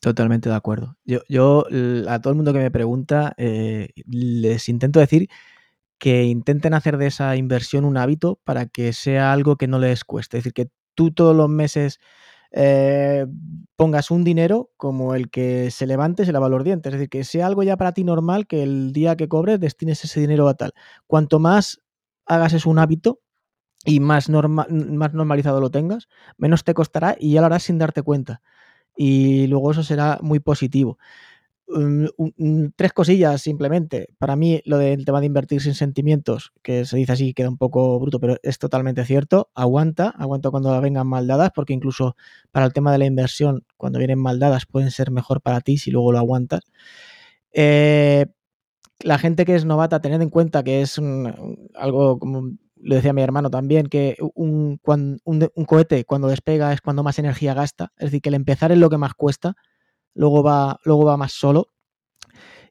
[0.00, 0.96] Totalmente de acuerdo.
[1.04, 1.66] Yo, yo
[2.08, 5.28] a todo el mundo que me pregunta, eh, les intento decir
[5.98, 10.02] que intenten hacer de esa inversión un hábito para que sea algo que no les
[10.02, 10.38] cueste.
[10.38, 12.00] Es decir, que tú todos los meses
[12.52, 13.26] eh,
[13.76, 16.92] pongas un dinero como el que se levante se lava los dientes.
[16.92, 20.04] Es decir, que sea algo ya para ti normal que el día que cobres destines
[20.04, 20.72] ese dinero a tal.
[21.06, 21.80] Cuanto más
[22.26, 23.20] hagas es un hábito
[23.84, 26.08] y más, más normalizado lo tengas,
[26.38, 28.42] menos te costará y ya lo harás sin darte cuenta.
[28.96, 30.98] Y luego eso será muy positivo
[32.76, 34.08] tres cosillas simplemente.
[34.18, 37.58] Para mí, lo del tema de invertir sin sentimientos, que se dice así, queda un
[37.58, 39.50] poco bruto, pero es totalmente cierto.
[39.54, 42.16] Aguanta, aguanta cuando vengan mal dadas, porque incluso
[42.50, 45.78] para el tema de la inversión, cuando vienen mal dadas, pueden ser mejor para ti
[45.78, 46.60] si luego lo aguantas.
[47.52, 48.26] Eh,
[49.00, 50.98] la gente que es novata, tened en cuenta que es
[51.74, 52.50] algo como
[52.82, 57.54] lo decía mi hermano también, que un, un cohete cuando despega es cuando más energía
[57.54, 57.92] gasta.
[57.98, 59.54] Es decir, que el empezar es lo que más cuesta
[60.14, 61.68] luego va, luego va más solo.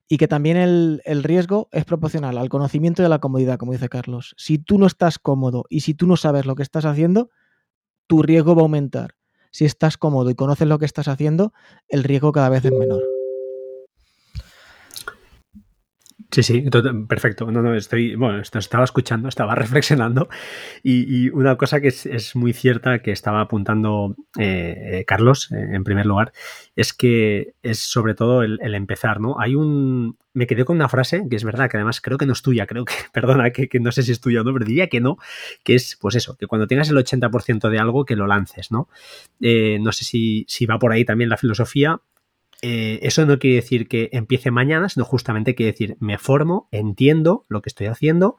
[0.08, 3.90] Y que también el, riesgo es proporcional al conocimiento y a la comodidad, como dice
[3.90, 4.34] Carlos.
[4.38, 7.30] Si tú no estás cómodo y si tú no sabes lo que estás haciendo,
[8.08, 9.16] tu riesgo va a aumentar.
[9.52, 11.54] Si estás cómodo y conoces lo que estás haciendo,
[11.88, 13.04] el riesgo cada vez es menor.
[16.32, 16.64] Sí, sí,
[17.08, 17.50] perfecto.
[17.50, 20.30] No, no, estoy, bueno, estaba escuchando, estaba reflexionando
[20.84, 25.84] y, una cosa que es, muy cierta que estaba apuntando eh, eh, Carlos, eh, en
[25.84, 26.32] primer lugar,
[26.76, 29.40] es que es sobre todo el, empezar, ¿no?
[29.40, 30.18] Hay un...
[30.34, 32.68] Me quedé con una frase que es verdad, que además creo que no es tuya,
[32.68, 35.18] creo que, perdona, que, no sé si es tuya o no, pero diría que no,
[35.64, 38.88] que es, pues eso, que cuando tengas el 80% de algo, que lo lances, ¿no?
[39.40, 42.00] no sé si, si va por ahí también la filosofía,
[42.62, 47.46] eh, eso no quiere decir que empiece mañana, sino justamente quiere decir me formo, entiendo
[47.48, 48.38] lo que estoy haciendo,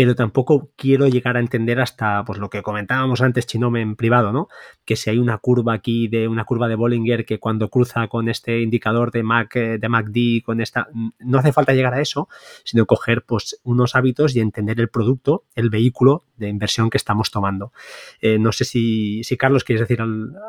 [0.00, 4.32] pero tampoco quiero llegar a entender hasta pues lo que comentábamos antes, Chinome, en privado,
[4.32, 4.48] ¿no?
[4.86, 8.30] Que si hay una curva aquí de una curva de Bollinger que cuando cruza con
[8.30, 12.28] este indicador de Mac, eh, de MACD, con esta, no hace falta llegar a eso,
[12.64, 17.30] sino coger pues unos hábitos y entender el producto, el vehículo de inversión que estamos
[17.30, 17.74] tomando.
[18.22, 20.02] Eh, no sé si, si, Carlos, quieres decir,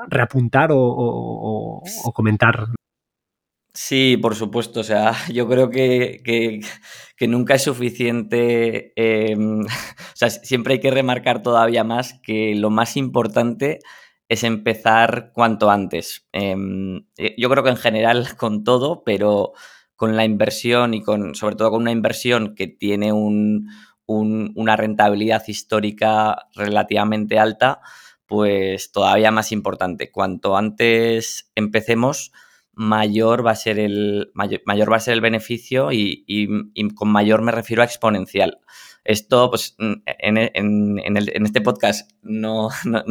[0.07, 2.69] reapuntar o, comentar.
[3.73, 4.81] Sí, por supuesto.
[4.81, 6.61] O sea, yo creo que,
[7.21, 8.93] nunca es suficiente.
[8.95, 13.79] Em, o sea, siempre hay que remarcar todavía más que lo más importante
[14.27, 16.27] es empezar cuanto antes.
[16.31, 19.53] Em, eh, yo creo que en general con todo, pero
[19.95, 23.69] con la inversión y con, sobre todo con una inversión que tiene un,
[24.07, 27.81] una rentabilidad histórica relativamente alta,
[28.25, 30.11] pues todavía más importante.
[30.11, 32.31] Cuanto antes empecemos,
[32.81, 36.25] mayor va a ser el, mayor, va a ser el beneficio y,
[36.95, 38.59] con mayor me refiero a exponencial.
[39.03, 40.37] Esto, pues, en,
[41.45, 42.69] este podcast no,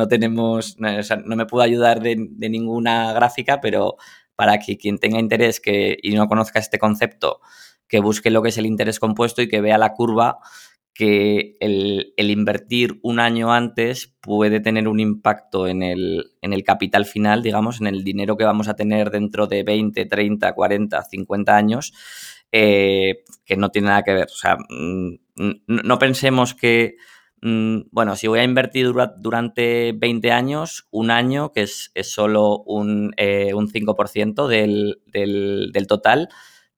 [0.08, 3.96] tenemos, no, me puedo ayudar de, de, ninguna gráfica, pero
[4.34, 7.40] para que quien tenga interés que, y no conozca este concepto,
[7.86, 10.38] que busque lo que es el interés compuesto y que vea la curva
[10.94, 16.32] que el, invertir un año antes puede tener un impacto en el,
[16.64, 21.02] capital final, digamos, en el dinero que vamos a tener dentro de 20, 30, 40,
[21.02, 21.92] 50 años,
[22.52, 24.26] eh, que no tiene nada que ver.
[24.26, 25.14] O sea, mm,
[25.66, 26.96] no, pensemos que,
[27.42, 33.12] mm, bueno, si voy a invertir durante 20 años, un año, que es, solo un,
[33.16, 34.66] 5% eh,
[35.12, 36.28] del, del total,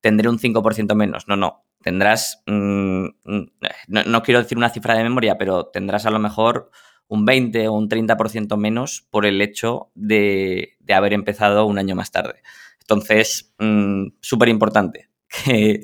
[0.00, 1.26] tendré un 5% menos.
[1.28, 3.46] No, no tendrás, mm, mm,
[3.88, 6.70] no, quiero decir una cifra de memoria, pero tendrás a lo mejor
[7.08, 12.10] un 20 o un 30% menos por el hecho de, haber empezado un año más
[12.10, 12.42] tarde.
[12.80, 15.10] Entonces, mm, súper importante.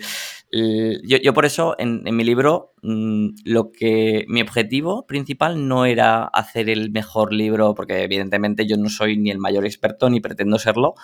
[0.50, 6.90] yo, por eso en, mi libro, lo que mi objetivo principal no era hacer el
[6.90, 10.94] mejor libro, porque evidentemente yo no soy ni el mayor experto ni pretendo serlo,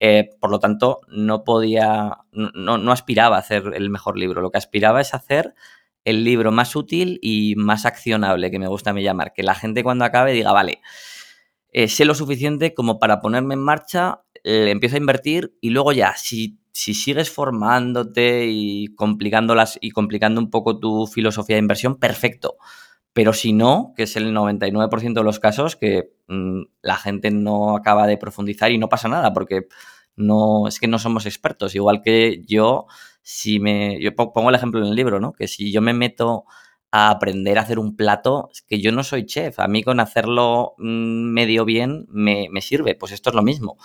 [0.00, 4.42] eh, por lo tanto, no podía, no, aspiraba a hacer el mejor libro.
[4.42, 5.54] Lo que aspiraba es hacer
[6.04, 9.32] el libro más útil y más accionable, que me gusta a mí llamar.
[9.32, 10.80] Que la gente cuando acabe diga, vale,
[11.72, 15.92] eh, sé lo suficiente como para ponerme en marcha, eh, empiezo a invertir y luego
[15.92, 21.96] ya, si, si sigues formándote y complicándolas y complicando un poco tu filosofía de inversión,
[21.98, 22.56] perfecto.
[23.16, 27.74] Pero si no, que es el 99% de los casos que mm, la gente no
[27.74, 29.68] acaba de profundizar y no pasa nada, porque
[30.16, 31.74] no, es que no somos expertos.
[31.74, 32.84] Igual que yo,
[33.22, 33.98] si me.
[34.02, 35.32] Yo pongo el ejemplo en el libro, ¿no?
[35.32, 36.44] Que si yo me meto
[36.90, 39.60] a aprender a hacer un plato, es que yo no soy chef.
[39.60, 42.96] A mí con hacerlo mm, medio bien me, sirve.
[42.96, 43.78] Pues esto es lo mismo.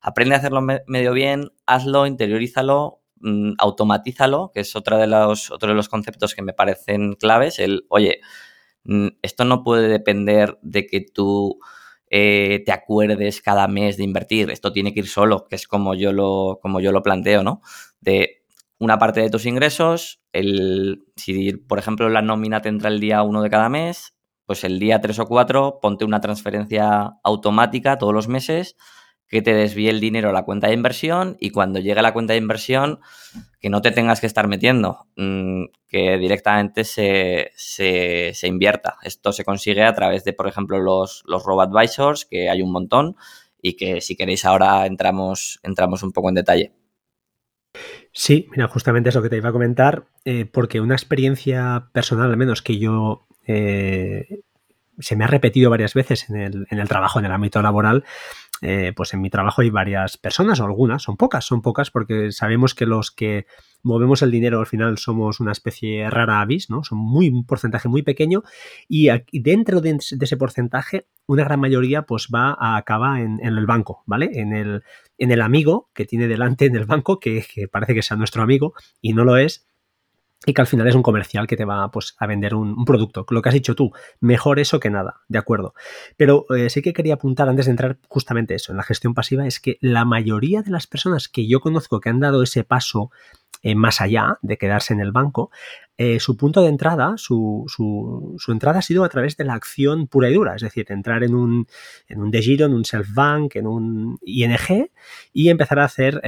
[0.00, 5.70] Aprende a hacerlo medio bien, hazlo, interiorízalo, mm, automatízalo, que es otra de los, otro
[5.70, 7.58] de los conceptos que me parecen claves.
[7.58, 8.20] El, oye,
[9.22, 11.58] esto no puede depender de que tú
[12.10, 14.50] eh, te acuerdes cada mes de invertir.
[14.50, 17.60] Esto tiene que ir solo, que es como yo lo, como yo lo planteo, ¿no?
[18.00, 18.42] De
[18.78, 23.22] una parte de tus ingresos, el, si por ejemplo la nómina te entra el día
[23.22, 24.14] 1 de cada mes,
[24.46, 28.76] pues el día 3 o 4 ponte una transferencia automática todos los meses
[29.28, 32.12] que te desvíe el dinero a la cuenta de inversión y cuando llegue a la
[32.12, 33.00] cuenta de inversión
[33.60, 37.50] que no te tengas que estar metiendo, mm, que directamente se,
[38.44, 38.96] invierta.
[39.02, 43.16] Esto se consigue a través de, por ejemplo, los, los robo-advisors, que hay un montón
[43.60, 46.72] y que si queréis ahora entramos, entramos un poco en detalle.
[48.12, 52.36] Sí, mira, justamente eso que te iba a comentar, eh, porque una experiencia personal, al
[52.36, 54.40] menos que yo eh,
[54.98, 58.04] se me ha repetido varias veces en el, en el trabajo, en el ámbito laboral,
[58.60, 62.32] eh, pues en mi trabajo hay varias personas, o algunas, son pocas, son pocas, porque
[62.32, 63.46] sabemos que los que
[63.82, 66.82] movemos el dinero al final somos una especie rara avis, ¿no?
[66.82, 68.42] Son muy, un porcentaje muy pequeño
[68.88, 74.02] y, dentro de, ese porcentaje, una gran mayoría pues va a acabar en, el banco,
[74.06, 74.30] ¿vale?
[74.34, 74.82] En el,
[75.18, 78.42] en el amigo que tiene delante en el banco, que, que parece que sea nuestro
[78.42, 79.67] amigo y no lo es,
[80.46, 83.26] y que al final es un comercial que te va pues, a vender un, producto.
[83.30, 85.74] Lo que has dicho tú, mejor eso que nada, de acuerdo.
[86.16, 89.46] Pero eh, sí que quería apuntar antes de entrar justamente eso, en la gestión pasiva,
[89.46, 93.10] es que la mayoría de las personas que yo conozco que han dado ese paso
[93.62, 95.50] eh, más allá de quedarse en el banco,
[95.96, 100.06] eh, su punto de entrada, su, su, entrada ha sido a través de la acción
[100.06, 101.66] pura y dura, es decir, entrar en un,
[102.06, 104.90] en un DeGiro, en un Self-Bank, en un ING
[105.32, 106.22] y empezar a hacer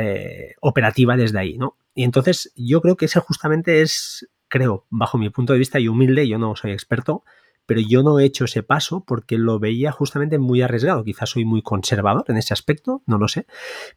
[0.60, 1.76] operativa desde ahí, ¿no?
[2.00, 5.86] Y entonces yo creo que ese justamente es, creo, bajo mi punto de vista y
[5.86, 7.24] humilde, yo no soy experto,
[7.66, 11.04] pero yo no he hecho ese paso porque lo veía justamente muy arriesgado.
[11.04, 13.44] Quizás soy muy conservador en ese aspecto, no lo sé,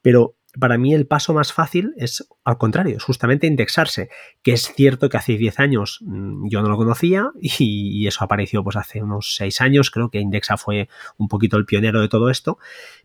[0.02, 4.10] pero para mí el paso más fácil es al contrario, es justamente indexarse,
[4.42, 8.66] que es cierto que hace 10 años mm, yo no lo conocía y, eso apareció
[8.66, 12.30] pues hace unos 6 años, creo que Indexa fue un poquito el pionero de todo
[12.30, 12.58] esto,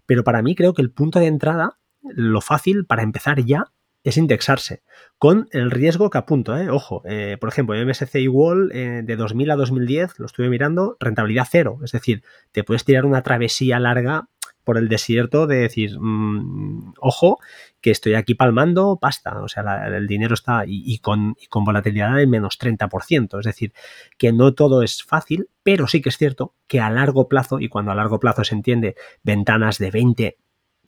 [0.07, 3.73] pero para mí creo que el punto de entrada, lo fácil para empezar ya
[4.05, 4.83] es indexarse,
[5.19, 6.71] con el riesgo que apunto, ¿eh?
[6.71, 11.49] ojo, eh, por ejemplo, MSCI Wall eh, de 2000 a 2010, lo estuve mirando, rentabilidad
[11.51, 12.23] cero, es decir,
[12.53, 14.29] te puedes tirar una travesía larga
[14.69, 17.39] por el desierto de decir, mm, ojo,
[17.81, 22.27] que estoy aquí palmando pasta, o sea, el dinero está y, con, con, volatilidad de
[22.27, 23.73] menos 30%, es decir,
[24.19, 27.71] que no todo es fácil, pero sí que es cierto que a largo plazo, y
[27.71, 30.37] cuando a largo plazo se entiende ventanas de 20,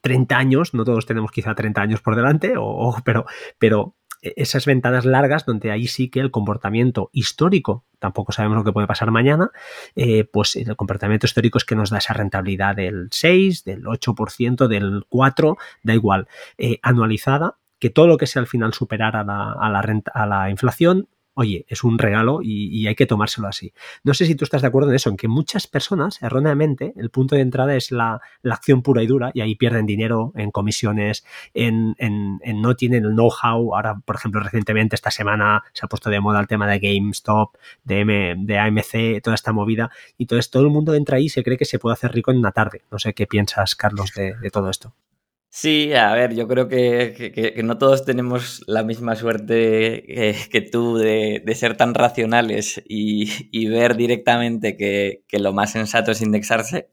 [0.01, 3.25] 30 años, no todos tenemos quizá 30 años por delante, o, pero,
[3.57, 8.63] pero e-, esas ventanas largas donde ahí sí que el comportamiento histórico, tampoco sabemos lo
[8.63, 9.51] que puede pasar mañana,
[9.95, 14.67] eh, pues el comportamiento histórico es que nos da esa rentabilidad del 6, del 8%,
[14.67, 16.27] del 4, da igual,
[16.57, 20.49] eh, anualizada, que todo lo que sea al final superar a la, renta, a la
[20.49, 23.73] inflación oye, es un regalo y, hay que tomárselo así.
[24.03, 27.09] No sé si tú estás de acuerdo en eso, en que muchas personas, erróneamente, el
[27.09, 31.25] punto de entrada es la, acción pura y dura y ahí pierden dinero en comisiones,
[31.53, 31.95] en,
[32.61, 33.75] no tienen el know-how.
[33.75, 37.55] Ahora, por ejemplo, recientemente, esta semana se ha puesto de moda el tema de GameStop,
[37.83, 39.89] de, de AMC, toda esta movida.
[40.17, 42.31] Y entonces todo el mundo entra ahí y se cree que se puede hacer rico
[42.31, 42.81] en una tarde.
[42.91, 44.93] No sé qué piensas, Carlos, de todo esto.
[45.53, 50.95] Sí, a ver, yo creo que, no todos tenemos la misma suerte eh, que, tú
[50.95, 56.89] de, ser tan racionales y, ver directamente que, lo más sensato es indexarse.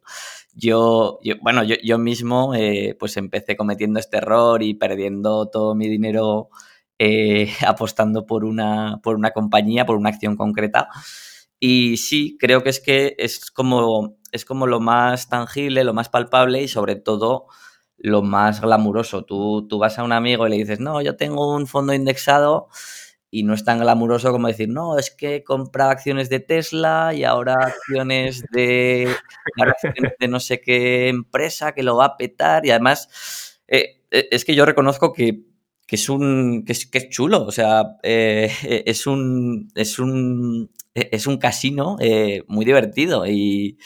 [0.55, 6.49] Yo, bueno, yo, mismo eh, pues empecé cometiendo este error y perdiendo todo mi dinero
[6.99, 10.89] eh, apostando por una, por una compañía, por una acción concreta.
[11.61, 16.09] Y sí, creo que es que es como, es como lo más tangible, lo más
[16.09, 17.47] palpable y sobre todo
[17.99, 19.25] lo más glamuroso.
[19.25, 22.69] Tú, tú vas a un amigo y le dices, no, yo tengo un fondo indexado
[23.31, 27.13] y no es tan glamuroso como decir, no, es que he comprado acciones de Tesla
[27.15, 29.15] y ahora acciones de,
[30.19, 34.45] de no sé qué empresa que lo va a petar y además eh, eh, es
[34.45, 35.45] que yo reconozco que,
[35.89, 38.51] es un que es, chulo, o sea, eh,
[38.87, 41.97] es un es un es un casino
[42.49, 43.25] muy divertido.
[43.27, 43.79] Y,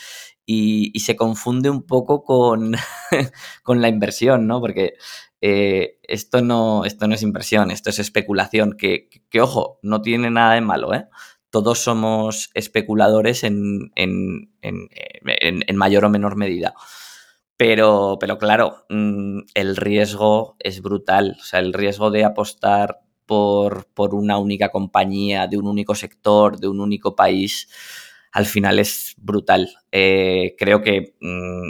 [0.47, 2.75] y, se confunde un poco con,
[3.63, 4.61] con la inversión, ¿no?
[4.61, 4.95] Porque
[5.41, 10.31] eh, esto, no, esto no es inversión, esto es especulación, que, que, ojo, no tiene
[10.31, 11.07] nada de malo, ¿eh?
[11.51, 14.89] Todos somos especuladores en, en, en,
[15.23, 16.75] en mayor o menor medida.
[17.63, 21.37] Pero, pero claro, mm, el riesgo es brutal.
[21.41, 26.59] O sea, el riesgo de apostar por, por una única compañía, de un único sector,
[26.59, 27.69] de un único país,
[28.33, 29.71] al final es brutal.
[29.93, 31.69] Eh, creo que, mm,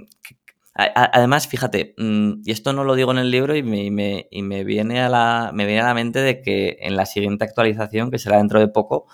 [0.74, 5.08] además, fíjate, mm, y esto no lo digo en el libro y me, viene a
[5.08, 8.60] la, me viene a la mente de que en la siguiente actualización, que será dentro
[8.60, 9.06] de poco,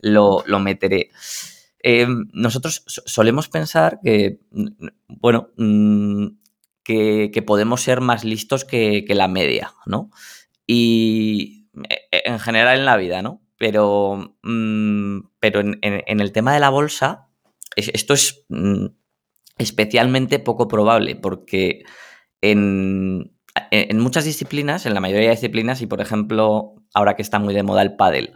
[0.00, 1.10] lo, meteré.
[1.82, 4.40] Eh, nosotros solemos pensar que,
[5.08, 6.26] bueno, mm,
[6.84, 10.10] que, podemos ser más listos que, que la media, ¿no?
[10.66, 13.42] Y e, en general en la vida, ¿no?
[13.58, 17.28] Pero, mm, pero en, el tema de la bolsa,
[17.76, 18.86] esto es mm,
[19.58, 21.82] especialmente poco probable porque
[22.40, 23.32] en,
[23.94, 27.64] muchas disciplinas, en la mayoría de disciplinas, y por ejemplo, ahora que está muy de
[27.64, 28.32] moda el pádel,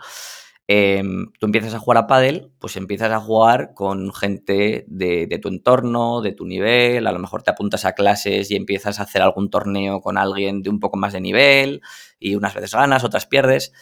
[0.67, 5.39] em, tú empiezas a jugar a pádel, pues empiezas a jugar con gente de, de,
[5.39, 9.05] tu entorno, de tu nivel, a lo mejor te apuntas a clases y empiezas a
[9.05, 11.83] hacer algún torneo con alguien de un poco más de nivel
[12.19, 13.73] y unas veces ganas, otras pierdes.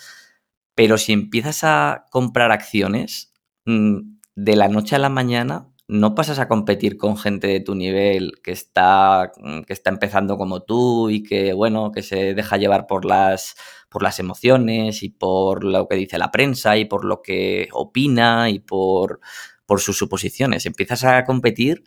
[0.81, 3.35] Pero si empiezas a comprar acciones,
[3.67, 3.99] mm,
[4.35, 8.41] de la noche a la mañana no pasas a competir con gente de tu nivel
[8.43, 12.87] que está, mm, que está empezando como tú y que, bueno, que se deja llevar
[12.87, 13.57] por las,
[13.91, 18.49] por las emociones y por lo que dice la prensa y por lo que opina
[18.49, 19.21] y por,
[19.67, 20.65] por sus suposiciones.
[20.65, 21.85] Empiezas a competir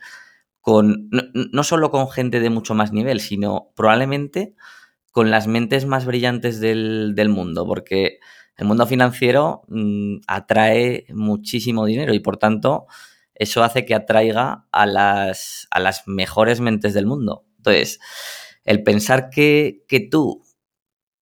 [0.60, 4.54] con, no, solo con gente de mucho más nivel, sino probablemente
[5.10, 8.20] con las mentes más brillantes del, del mundo, porque
[8.56, 12.86] el mundo financiero mm, atrae muchísimo dinero y por tanto
[13.34, 17.44] eso hace que atraiga a las, a las mejores mentes del mundo.
[17.58, 17.98] Entonces,
[18.64, 20.42] el pensar que, tú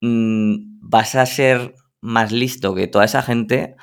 [0.00, 3.76] mm, vas a ser más listo que toda esa gente,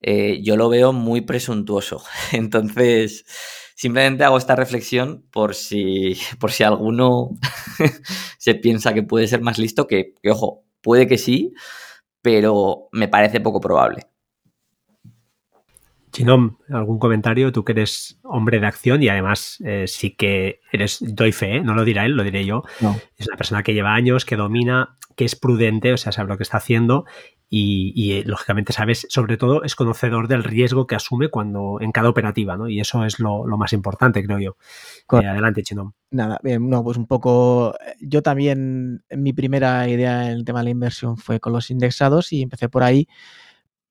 [0.00, 2.02] eh, yo lo veo muy presuntuoso.
[2.32, 3.24] Entonces,
[3.74, 7.30] simplemente hago esta reflexión por si, por si alguno
[8.38, 11.54] se piensa que puede ser más listo, que, que ojo, puede que sí,
[12.28, 14.02] pero me parece poco probable.
[16.12, 17.52] Chinom, ¿algún comentario?
[17.52, 21.60] Tú que eres hombre de acción y además eh, sí que eres, doy fe, ¿eh?
[21.62, 22.64] no lo dirá él, lo diré yo.
[23.16, 26.36] Es una persona que lleva años, que domina, que es prudente, o sea, sabe lo
[26.36, 27.06] que está haciendo
[27.50, 32.10] y, eh, lógicamente sabes, sobre todo es conocedor del riesgo que asume cuando en cada
[32.10, 32.68] operativa, ¿no?
[32.68, 34.56] Y eso es lo, más importante, creo yo.
[35.08, 35.92] adelante, Chinom.
[36.10, 40.64] Nada, bien, no, pues un poco, yo también, mi primera idea en el tema de
[40.64, 43.08] la inversión fue con los indexados y empecé por ahí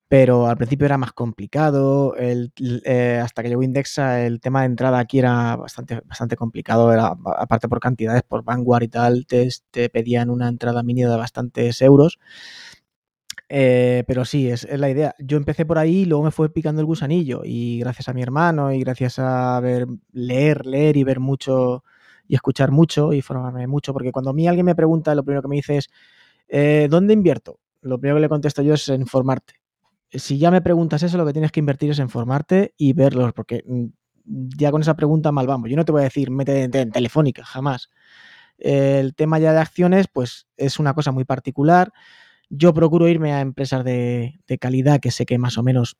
[0.09, 2.15] pero al principio era más complicado.
[2.17, 6.93] Eh, hasta que llegó Indexa, el tema de entrada aquí era bastante, bastante complicado.
[6.93, 9.49] Era, aparte por cantidades, por Vanguard y tal, te,
[9.89, 12.19] pedían una entrada mínima de bastantes euros.
[13.49, 15.15] Eh, pero sí, es, la idea.
[15.19, 17.41] Yo empecé por ahí y luego me fue picando el gusanillo.
[17.45, 21.83] Y gracias a mi hermano y gracias a ver, leer, leer y ver mucho
[22.27, 25.41] y escuchar mucho y formarme mucho, porque cuando a mí alguien me pregunta, lo primero
[25.41, 25.89] que me dice es,
[26.49, 27.59] eh, ¿dónde invierto?
[27.81, 29.53] Lo primero que le contesto yo es informarte
[30.11, 33.33] si ya me preguntas eso, lo que tienes que invertir es en formarte y verlos,
[33.33, 33.85] porque mm,
[34.57, 35.69] ya con esa pregunta mal vamos.
[35.69, 37.89] Yo no te voy a decir, métete en Telefónica, jamás.
[38.57, 41.91] El tema ya de acciones, pues es una cosa muy particular.
[42.49, 45.97] Yo procuro irme a empresas de, calidad que sé que más o menos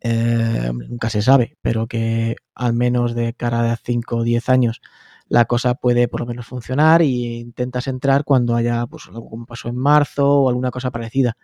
[0.00, 4.80] eh, nunca se sabe, pero que al menos de cara a 5 o 10 años
[5.28, 9.46] la cosa puede por lo menos funcionar y intentas entrar cuando haya, pues algo como
[9.46, 11.36] pasó en marzo o alguna cosa parecida.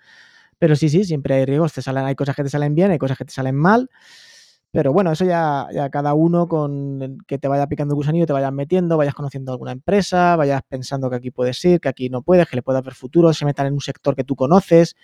[0.59, 1.73] Pero sí, sí, siempre hay riesgos.
[1.73, 3.89] Te salen, hay cosas que te salen bien, hay cosas que te salen mal.
[4.71, 8.35] Pero bueno, eso ya, ya cada uno con que te vaya picando el gusanillo, te
[8.35, 12.23] vayas metiendo, vayas conociendo alguna empresa, vayas pensando que aquí puedes ir, que aquí no
[12.23, 14.95] puedes, que le puede haber futuro, se metan en un sector que tú conoces,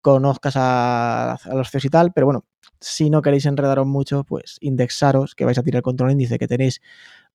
[0.00, 2.12] conozcas a, los CEOs y tal.
[2.12, 2.44] Pero bueno,
[2.80, 6.48] si no queréis enredaros mucho, pues indexaros, que vais a tirar el control índice, que
[6.48, 6.80] tenéis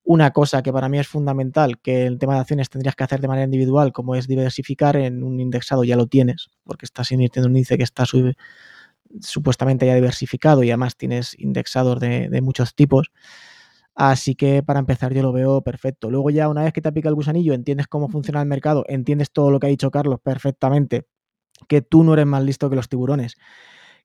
[0.03, 3.19] una cosa que para mí es fundamental, que el tema de acciones tendrías que hacer
[3.21, 7.47] de manera individual, como es diversificar en un indexado, ya lo tienes, porque estás invirtiendo
[7.47, 8.05] en un índice que está
[9.21, 13.11] supuestamente ya diversificado y además tienes indexados de, de, muchos tipos.
[13.95, 16.09] Así que para empezar yo lo veo perfecto.
[16.11, 19.31] Luego ya una vez que te pica el gusanillo, entiendes cómo funciona el mercado, entiendes
[19.31, 21.07] todo lo que ha dicho Carlos perfectamente,
[21.67, 23.35] que tú no eres más listo que los tiburones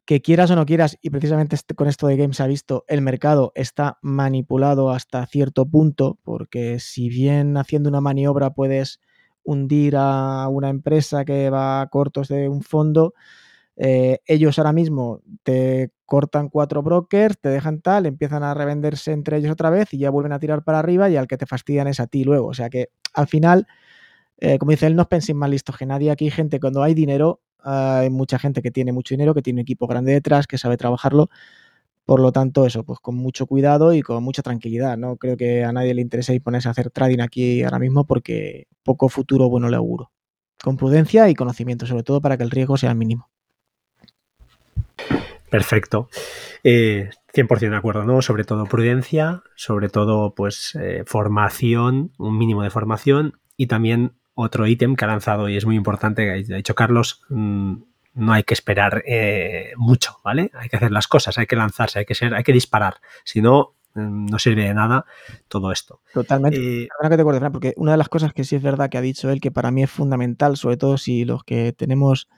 [0.04, 2.84] que quieras o no quieras, y precisamente este, con esto de Games se ha visto,
[2.88, 9.00] el mercado está manipulado hasta cierto punto, porque si bien haciendo una maniobra puedes
[9.44, 13.14] hundir a una empresa que va a cortos de un fondo,
[13.76, 19.38] eh, ellos ahora mismo te cortan cuatro brokers, te dejan tal, empiezan a revenderse entre
[19.38, 21.88] ellos otra vez y ya vuelven a tirar para arriba y al que te fastidian
[21.88, 22.48] es a ti luego.
[22.48, 23.66] O sea que al final,
[24.38, 26.10] eh, como dice él, no os penséis más listos que nadie.
[26.10, 29.62] Aquí gente cuando hay dinero hay mucha gente que tiene mucho dinero, que tiene un
[29.62, 31.28] equipo grande detrás, que sabe trabajarlo.
[32.06, 34.98] Por lo tanto, eso, pues con mucho cuidado y con mucha tranquilidad.
[34.98, 38.66] No creo que a nadie le interese ponerse a hacer trading aquí ahora mismo porque
[38.84, 40.12] poco futuro bueno le auguro.
[40.62, 43.29] Con prudencia y conocimiento, sobre todo para que el riesgo sea mínimo.
[45.50, 46.08] Perfecto.
[46.64, 48.22] Eh, 100% de acuerdo, ¿no?
[48.22, 54.66] Sobre todo prudencia, sobre todo pues eh, formación, un mínimo de formación y también otro
[54.66, 57.74] ítem que ha lanzado y es muy importante, ha dicho Carlos, mm,
[58.14, 60.50] no hay que esperar eh, mucho, ¿vale?
[60.54, 62.96] Hay que hacer las cosas, hay que lanzarse, hay que ser, hay que disparar.
[63.24, 65.04] Si no, mm, no sirve de nada
[65.48, 66.00] todo esto.
[66.12, 66.84] Totalmente.
[66.84, 69.02] Eh, que te acuerdes, porque una de las cosas que sí es verdad que ha
[69.02, 72.28] dicho él, que para mí es fundamental, sobre todo si los que tenemos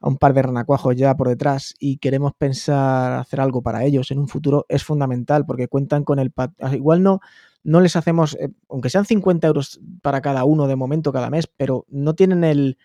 [0.00, 4.10] a un par de renacuajos ya por detrás y queremos pensar hacer algo para ellos
[4.10, 6.32] en un futuro, es fundamental porque cuentan con el...
[6.72, 7.20] Igual no
[7.62, 11.46] no les hacemos, eh, aunque sean 50 euros para cada uno de momento cada mes,
[11.46, 12.76] pero no tienen el,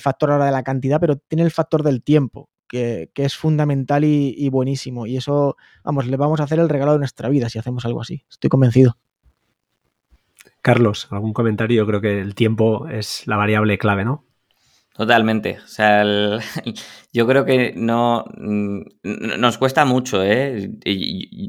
[0.00, 4.48] factor ahora de la cantidad, pero tienen el factor del tiempo, que, es fundamental y,
[4.50, 5.06] buenísimo.
[5.06, 8.02] Y eso, vamos, le vamos a hacer el regalo de nuestra vida si hacemos algo
[8.02, 8.24] así.
[8.28, 8.98] Estoy convencido.
[10.60, 11.82] Carlos, ¿algún comentario?
[11.82, 14.24] Yo creo que el tiempo es la variable clave, ¿no?
[14.98, 15.58] Totalmente.
[15.64, 16.02] O sea,
[17.12, 18.80] yo creo que no mm,
[19.38, 20.72] nos cuesta mucho, ¿eh?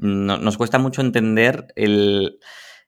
[0.01, 2.37] nos cuesta mucho entender el,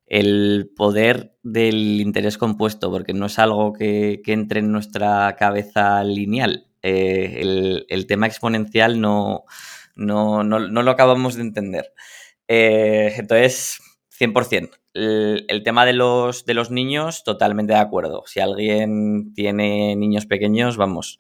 [0.06, 6.68] el poder del interés compuesto, porque no es algo que, entre en nuestra cabeza lineal.
[6.84, 7.40] Eh,
[7.90, 9.46] el, tema exponencial no,
[9.96, 11.92] no, lo acabamos de entender.
[12.48, 13.80] Eh, entonces,
[14.22, 14.70] 100%.
[14.94, 18.24] El, tema de los, de los niños, totalmente de acuerdo.
[18.28, 21.20] Si alguien tiene niños pequeños, vamos,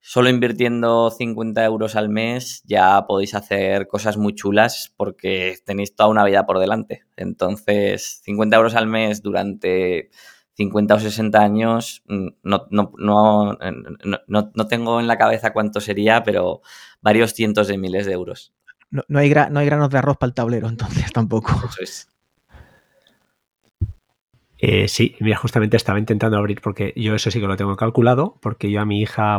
[0.00, 6.08] solo invirtiendo 50 euros al mes ya podéis hacer cosas muy chulas porque tenéis toda
[6.08, 7.02] una vida por delante.
[7.16, 10.10] Entonces, 50 euros al mes durante
[10.54, 13.58] 50 o 60 años, mm, no, no, no,
[14.54, 16.60] no tengo en la cabeza cuánto sería, pero
[17.00, 18.52] varios cientos de miles de euros.
[18.90, 21.52] No, hay, no hay granos de arroz para el tablero, entonces tampoco.
[21.68, 22.08] Eso es.
[24.60, 28.36] Eh, sí, mira, justamente estaba intentando abrir porque yo eso sí que lo tengo calculado,
[28.40, 29.38] porque yo a mi hija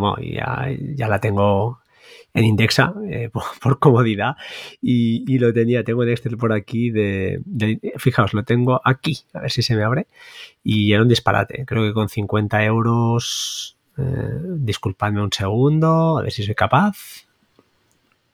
[0.95, 1.79] ya, la tengo
[2.33, 3.43] en Indexa eh, por,
[3.79, 4.35] comodidad
[4.81, 7.41] y, lo tenía, tengo el Excel por aquí de,
[7.97, 10.07] fijaos, lo tengo aquí, a ver si se me abre
[10.63, 14.03] y era un disparate, creo que con 50 euros, eh,
[14.57, 17.27] disculpadme un segundo, a ver si soy capaz,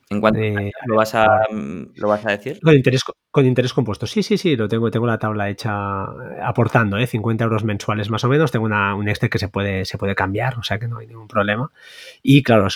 [0.10, 0.40] ¿En cuánto
[0.86, 2.60] lo, vas a, lo vas a decir?
[2.62, 4.08] Con interés, con interés compuesto.
[4.08, 6.04] Sí, sí, sí, lo tengo, tengo la tabla hecha
[6.42, 7.08] aportando, ¿eh?
[7.08, 8.52] 50 euros mensuales más o menos.
[8.52, 11.08] Tengo una, un Excel que se puede, se puede cambiar, o sea que no hay
[11.08, 11.72] ningún problema.
[12.24, 12.68] Y claro,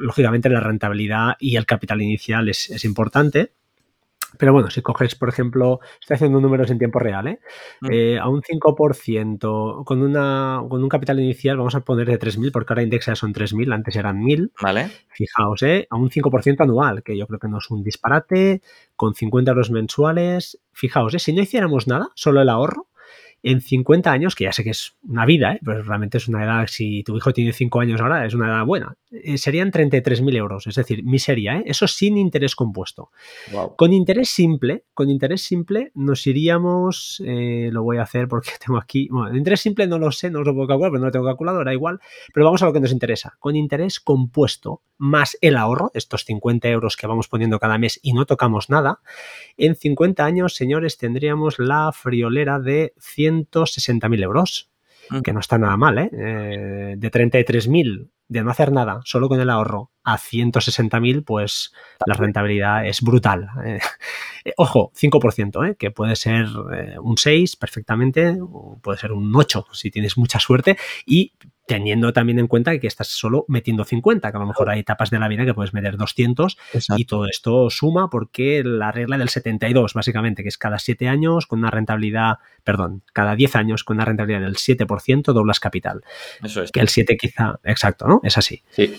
[0.00, 3.52] lógicamente la rentabilidad y el capital inicial es, es importante.
[4.36, 7.40] Pero bueno, si coges, por ejemplo, estoy haciendo números en tiempo real, ¿eh?
[7.80, 7.86] Mm.
[7.90, 12.52] eh a un 5% con, una, con un capital inicial, vamos a poner de 3.000,
[12.52, 14.52] porque ahora indexa son 3.000, antes eran 1.000.
[14.60, 14.90] Vale.
[15.08, 15.86] Fijaos, ¿eh?
[15.90, 18.62] A un 5% anual, que yo creo que no es un disparate,
[18.96, 20.60] con 50 euros mensuales.
[20.72, 21.18] Fijaos, ¿eh?
[21.18, 22.88] Si no hiciéramos nada, solo el ahorro,
[23.42, 25.60] en 50 años, que ya sé que es una vida, ¿eh?
[25.64, 28.64] pero realmente es una edad, si tu hijo tiene 5 años ahora, es una edad
[28.64, 31.62] buena, eh, serían 33.000 euros, es decir, miseria, ¿eh?
[31.66, 33.10] eso sin interés compuesto.
[33.76, 38.78] Con interés simple, con interés simple nos iríamos, eh, lo voy a hacer porque tengo
[38.78, 41.26] aquí, bueno, interés simple no lo sé, no lo puedo calcular, pero no lo tengo
[41.26, 42.00] calculado, da igual,
[42.34, 43.36] pero vamos a lo que nos interesa.
[43.38, 48.12] Con interés compuesto más el ahorro, estos 50 euros que vamos poniendo cada mes y
[48.12, 49.00] no tocamos nada,
[49.56, 52.94] en 50 años, señores, tendríamos la friolera de
[53.30, 54.70] 160.000 euros,
[55.10, 55.20] mm.
[55.20, 56.10] que no está nada mal, ¿eh?
[56.12, 61.72] eh de 33.000 de no hacer nada, solo con el ahorro, a 160.000, pues
[62.06, 63.48] la rentabilidad es brutal.
[63.64, 63.78] Eh,
[64.56, 65.76] ojo, 5%, ¿eh?
[65.76, 70.40] que puede ser eh, un 6 perfectamente, o puede ser un 8 si tienes mucha
[70.40, 71.34] suerte, y
[71.66, 75.10] teniendo también en cuenta que estás solo metiendo 50, que a lo mejor hay etapas
[75.10, 76.56] de la vida que puedes meter 200
[76.96, 81.46] y todo esto suma porque la regla del 72, básicamente, que es cada 7 años
[81.46, 86.02] con una rentabilidad, perdón, cada 10 años con una rentabilidad del 7%, doblas capital.
[86.42, 86.72] Eso es.
[86.72, 88.22] Que el 7 quizá, exacto, ¿no?
[88.24, 88.62] Es así.
[88.70, 88.90] Sí.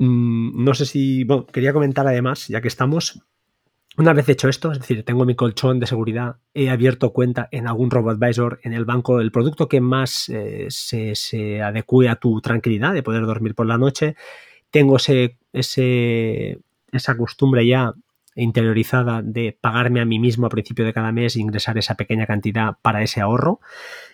[0.00, 3.20] Mm, no sé si, bueno, quería comentar además, ya que estamos,
[3.98, 7.68] una vez hecho esto, es decir, tengo mi colchón de seguridad, he abierto cuenta en
[7.68, 12.94] algún RoboAdvisor, en el banco, el producto que más eh, se, adecue a tu tranquilidad
[12.94, 14.16] de poder dormir por la noche,
[14.70, 17.92] tengo ese, esa costumbre ya
[18.34, 22.26] interiorizada de pagarme a mí mismo a principio de cada mes e ingresar esa pequeña
[22.26, 23.60] cantidad para ese ahorro.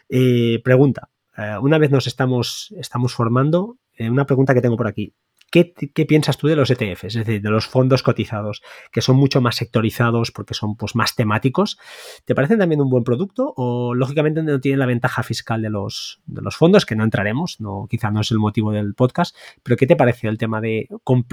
[0.08, 5.14] Eh, pregunta, eh, una vez nos estamos, estamos formando, una pregunta que tengo por aquí.
[5.50, 5.64] ¿Qué,
[6.06, 9.56] piensas tú de los ETFs, es decir, de los fondos cotizados, que son mucho más
[9.56, 11.78] sectorizados porque son pues, más temáticos?
[12.24, 16.20] ¿Te parecen también un buen producto o lógicamente no tienen la ventaja fiscal de los,
[16.26, 19.76] de los fondos, que no entraremos, no, quizá no es el motivo del podcast, pero
[19.76, 20.88] ¿qué te parece el tema de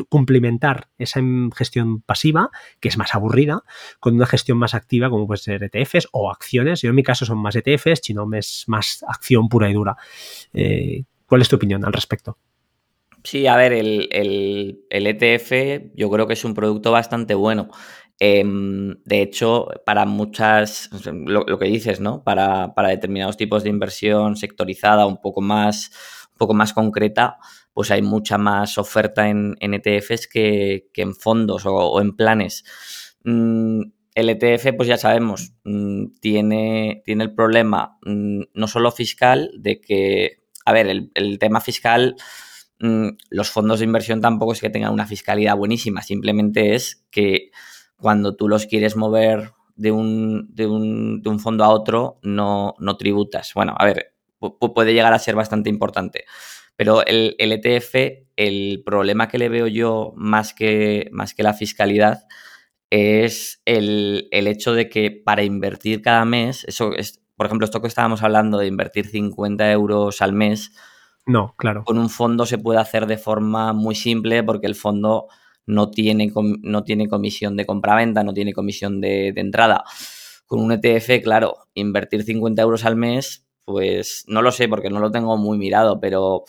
[0.10, 1.20] complementar esa
[1.56, 3.64] gestión pasiva, que es más aburrida,
[4.00, 6.82] con una gestión más activa como puede ser ETFs o acciones?
[6.82, 9.98] Yo en mi caso son más ETFs, sino es más acción pura y dura.
[10.54, 12.38] Eh, ¿Cuál es tu opinión al respecto?
[13.24, 17.70] Sí, a ver, el, ETF e yo creo que es un producto bastante bueno.
[18.20, 22.24] Em, de hecho, para muchas, lo, que dices, ¿no?
[22.24, 25.92] Para, determinados tipos de inversión sectorizada, un poco más,
[26.34, 27.38] un poco más concreta,
[27.74, 32.66] pues hay mucha más oferta en, ETFs e que, en fondos o, en planes.
[33.24, 33.84] Mm,
[34.16, 39.80] el ETF, pues ya sabemos, mm, tiene, tiene el problema mm, no solo fiscal, de
[39.82, 42.16] que, a ver, el, el tema fiscal
[43.30, 47.52] los fondos de inversión tampoco es que tengan una fiscalidad buenísima, simplemente es que
[47.98, 53.54] cuando tú los quieres mover de un, de un, fondo a otro, no, no, tributas.
[53.56, 56.26] Bueno, a ver, puede llegar a ser bastante importante.
[56.76, 61.54] Pero el, ETF, e el problema que le veo yo más que, más que la
[61.54, 62.26] fiscalidad
[62.90, 67.82] es el, el, hecho de que para invertir cada mes, eso es, por ejemplo, esto
[67.82, 70.72] que estábamos hablando de invertir 50 euros al mes,
[71.26, 71.84] no, claro.
[71.86, 75.28] Con un fondo se puede hacer de forma muy simple porque el fondo
[75.66, 79.84] no tiene, no tiene comisión de compraventa, no tiene comisión de, entrada.
[80.46, 85.00] Con un ETF, claro, invertir 50 euros al mes, pues no lo sé porque no
[85.00, 86.44] lo tengo muy mirado, pero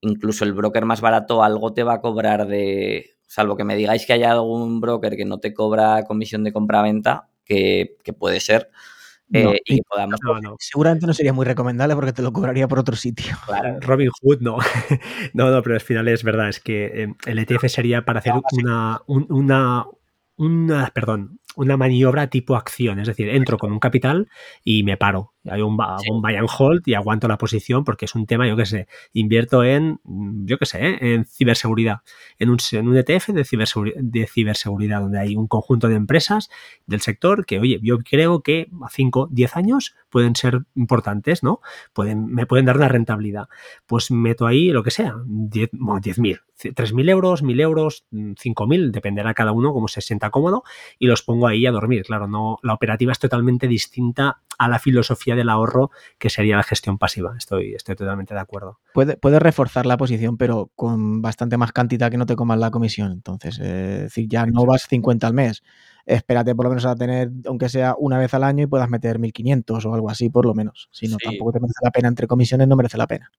[0.00, 4.06] incluso el broker más barato algo te va a cobrar de, salvo que me digáis
[4.06, 8.70] que haya algún broker que no te cobra comisión de compraventa, que, que puede ser,
[9.32, 10.18] eh, y podamos...
[10.58, 13.36] Seguramente no sería muy recomendable porque te lo cobraría por otro sitio.
[13.80, 14.58] Robin Hood no.
[15.34, 18.34] no, no, pero al final es verdad, es que em, el ETF sería para hacer
[18.52, 19.86] una, una,
[20.36, 24.28] una, perdón, una maniobra tipo acción, es decir, entro con un capital
[24.64, 28.26] y me paro Hay un, buy and hold y aguanto la posición porque es un
[28.26, 30.98] tema, yo qué sé, invierto en, yo qué sé, ¿eh?
[31.00, 32.00] en ciberseguridad,
[32.38, 36.50] en un, en un ETF de ciberseguridad, de ciberseguridad, donde hay un conjunto de empresas
[36.86, 41.60] del sector que, oye, yo creo que a 5, 10 años pueden ser importantes, ¿no?
[41.92, 43.48] Pueden, me pueden dar una rentabilidad.
[43.86, 49.52] Pues meto ahí lo que sea, 10.000, bueno, 3.000 euros, 1.000 euros, 5.000, dependerá cada
[49.52, 50.64] uno como se sienta cómodo,
[50.98, 52.02] y los pongo ahí a dormir.
[52.04, 56.62] Claro, no, la operativa es totalmente distinta a la filosofía del ahorro que sería la
[56.62, 57.34] gestión pasiva.
[57.36, 58.80] Estoy, estoy totalmente de acuerdo.
[58.92, 62.70] Puedes puede reforzar la posición, pero con bastante más cantidad que no te comas la
[62.70, 63.12] comisión.
[63.12, 65.62] Entonces, es decir, ya no vas 50 al mes.
[66.06, 69.18] Espérate por lo menos a tener, aunque sea una vez al año, y puedas meter
[69.18, 70.88] 1.500 o algo así, por lo menos.
[70.90, 73.30] Si no, tampoco te merece la pena entre comisiones, no merece la pena.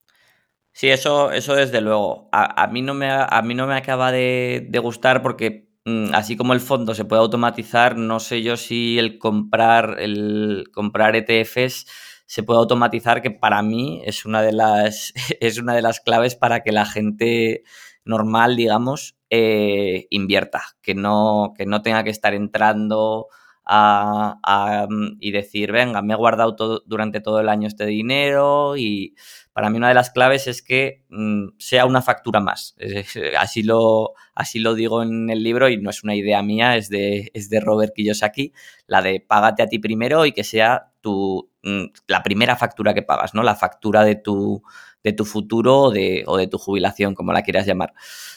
[0.71, 2.29] Sí, eso, eso desde luego.
[2.31, 5.68] A, mí, no me, a mí no me acaba de, gustar porque
[6.13, 11.15] así como el fondo se puede automatizar, no sé yo si el comprar, el comprar
[11.15, 11.85] ETFs
[12.25, 16.35] se puede automatizar, que para mí es una de las, es una de las claves
[16.35, 17.63] para que la gente
[18.05, 23.27] normal, digamos, eh, invierta, que no, que no tenga que estar entrando
[23.69, 29.15] mm, y decir, venga, me he guardado todo, durante todo el año este dinero y
[29.53, 32.75] para mí una de las claves es que mm, sea una factura más.
[33.37, 36.89] así, lo, así lo digo en el libro y no es una idea mía, es
[36.89, 38.53] de, es de Robert Kiyosaki,
[38.87, 43.03] la de págate a ti primero y que sea tu, mm, la primera factura que
[43.03, 43.43] pagas, ¿no?
[43.43, 44.63] La factura de tu,
[45.03, 47.93] de tu futuro o de, o de tu jubilación, como la quieras llamar.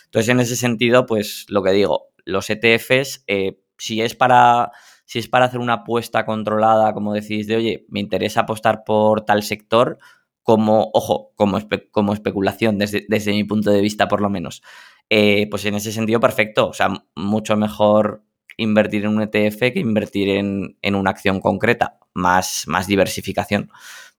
[0.06, 4.72] Entonces, en ese sentido, pues lo que digo, los ETFs, eh, si es para
[5.04, 9.24] si es para hacer una apuesta controlada, como decís, de oye, me interesa apostar por
[9.24, 9.98] tal sector,
[10.42, 11.58] como, ojo, como,
[11.90, 14.62] como especulación, desde, desde, mi punto de vista por lo menos,
[15.10, 18.24] eh, pues en ese sentido perfecto, o sea, mucho mejor
[18.56, 23.70] invertir en un ETF que invertir en, en una acción concreta, más, más diversificación.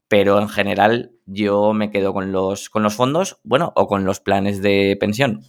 [0.07, 4.19] Pero en general yo me quedo con los, con los fondos, bueno, o con los
[4.19, 5.43] planes de pensión.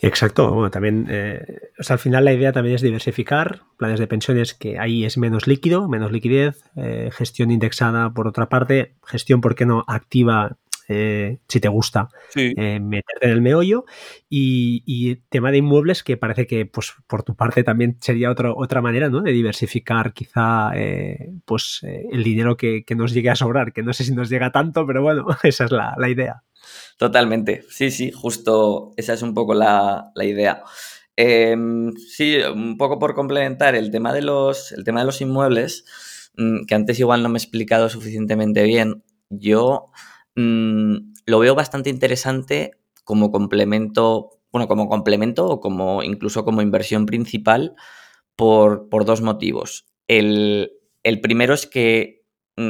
[0.00, 4.06] Exacto, bueno, también, eh, o sea, al final la idea también es diversificar, planes de
[4.06, 9.40] pensiones que ahí es menos líquido, menos liquidez, eh, gestión indexada por otra parte, gestión,
[9.40, 10.56] ¿por qué no?, activa
[10.90, 13.84] eh, si te gusta, meterte en el meollo.
[14.30, 18.80] Y, tema de inmuebles, que parece que, pues, por tu parte también sería otra otra
[18.80, 19.20] manera, ¿no?
[19.20, 20.72] De diversificar quizá,
[21.44, 24.86] pues, el dinero que, nos llegue a sobrar, que no sé si nos llega tanto,
[24.86, 26.42] pero bueno, esa es la, la idea.
[26.98, 30.62] Totalmente, sí, sí, justo esa es un poco la, idea.
[31.16, 35.84] Em, sí, un poco por complementar el tema de los, el tema de los inmuebles,
[36.36, 39.90] mm, que antes igual no me he explicado suficientemente bien, yo
[40.36, 40.96] mm,
[41.26, 42.72] lo veo bastante interesante
[43.04, 47.74] como complemento, bueno, como complemento o como incluso como inversión principal
[48.36, 49.86] por, dos motivos.
[50.06, 52.17] El, el primero es que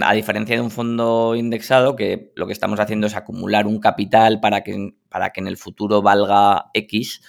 [0.02, 4.40] a diferencia de un fondo indexado, que lo que estamos haciendo es acumular un capital
[4.40, 7.22] para que, para que en el futuro valga X,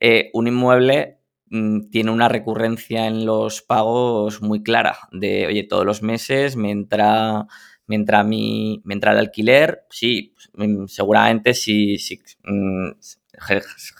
[0.00, 1.18] eh, un inmueble
[1.50, 6.70] mm, tiene una recurrencia en los pagos muy clara, de, oye, todos los meses me
[6.70, 7.46] entra,
[7.86, 11.96] me entra, mi, me entra el alquiler, sí, mm, seguramente sí,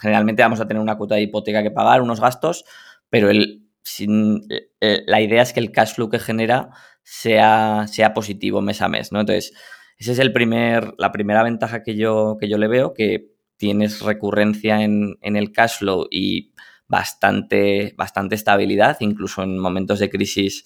[0.01, 2.65] generalmente vamos a tener una cuota de hipoteca que pagar, unos gastos,
[3.11, 6.71] pero eh, la idea es que el cash flow que genera
[7.11, 9.21] sea, sea positivo mes a mes, ¿no?
[9.21, 9.55] Entonces,
[9.97, 14.03] esa es el primer, la primera ventaja que yo, que yo le veo, que tienes
[14.03, 16.53] recurrencia en, el cash flow y
[16.87, 20.65] bastante, bastante estabilidad, incluso en momentos de crisis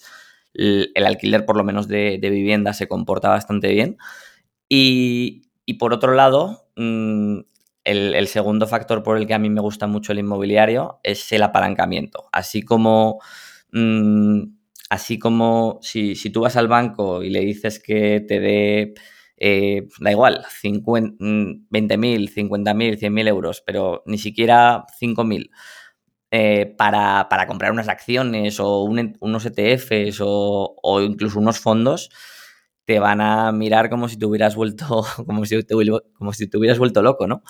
[0.53, 3.97] el, alquiler por lo menos de, vivienda se comporta bastante bien.
[4.67, 5.47] Y,
[5.79, 7.39] por otro lado, mm,
[7.85, 11.43] el, segundo factor por el que a mí me gusta mucho el inmobiliario es el
[11.43, 12.25] apalancamiento.
[12.33, 13.19] Así como
[13.71, 14.62] mm,
[14.93, 18.93] Así como si, tú vas al banco y le dices que te dé,
[19.37, 25.49] eh, da igual, 20.000, 50.000, 100.000 euros, pero ni siquiera 5.000
[26.29, 32.11] eh, para, comprar unas acciones o unos ETFs o, o, incluso unos fondos,
[32.85, 35.57] te van a mirar como si te hubieras vuelto, como si
[36.13, 37.41] como si te hubieras vuelto loco, ¿no?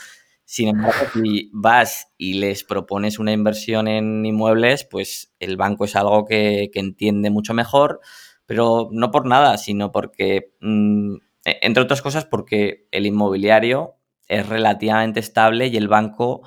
[0.46, 5.96] Sin embargo, si vas y les propones una inversión en inmuebles, pues el banco es
[5.96, 8.02] algo que, entiende mucho mejor,
[8.46, 11.16] pero no por nada, sino porque, mm,
[11.46, 13.96] e, entre otras cosas, porque el inmobiliario
[14.28, 16.42] es relativamente estable y el banco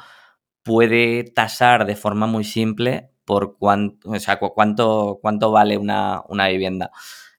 [0.63, 4.11] puede tasar de forma muy simple por cuánto,
[4.55, 6.91] cuánto, cuánto vale una, vivienda.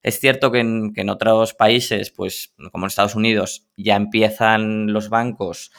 [0.04, 4.94] Es cierto que en, que en, otros países, pues como en Estados Unidos, ya empiezan
[4.94, 5.72] los bancos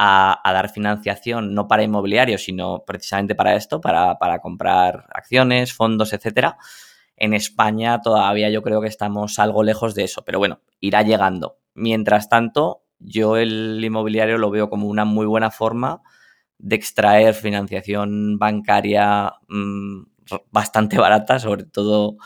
[0.00, 6.56] a, dar financiación no para inmobiliario, sino precisamente para esto, para, comprar acciones, fondos, etcétera.
[7.16, 11.58] en España todavía yo creo que estamos algo lejos de eso, pero bueno, irá llegando.
[11.74, 16.02] Mientras tanto, yo el inmobiliario lo veo como una muy buena forma
[16.58, 20.02] de extraer financiación bancaria mm,
[20.52, 22.18] bastante barata, sobre todo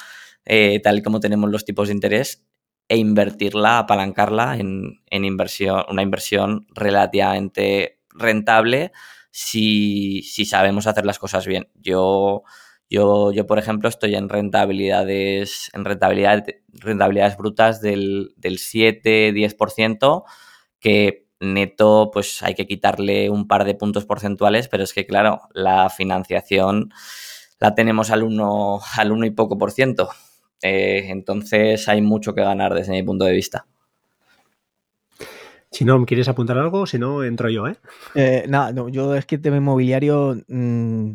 [0.44, 2.44] eh, tal como tenemos los tipos de interés,
[2.88, 8.92] e invertirla, apalancarla en, inversión, una inversión relativamente rentable
[9.30, 11.68] si, si, sabemos hacer las cosas bien.
[11.74, 12.42] Yo,
[12.90, 20.24] yo, yo, por ejemplo, estoy en rentabilidades, en rentabilidad, rentabilidades brutas del, del 7-10%,
[20.78, 25.40] que neto, pues hay que quitarle un par de puntos porcentuales, pero es que, claro,
[25.54, 26.90] la financiación
[27.58, 30.10] la tenemos al 1 al uno y poco por ciento.
[30.62, 33.66] Eh, entonces hay mucho que ganar desde mi punto de vista.
[35.70, 36.86] Si no, ¿quieres apuntar algo?
[36.86, 37.76] Si no, entro yo, ¿eh?
[38.14, 41.12] eh nada, no, yo es que el tema inmobiliario mm,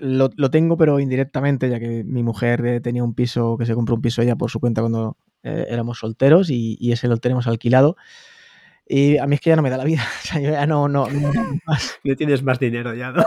[0.00, 3.94] lo, tengo, pero indirectamente, ya que mi mujer eh, tenía un piso, que se compró
[3.94, 7.96] un piso ella por su cuenta cuando éramos solteros y, y, ese lo tenemos alquilado.
[8.86, 10.02] Y a mí es que ya no me da la vida.
[10.22, 13.22] O sea, yo ya no, no, no, no tienes más dinero ya, ¿no?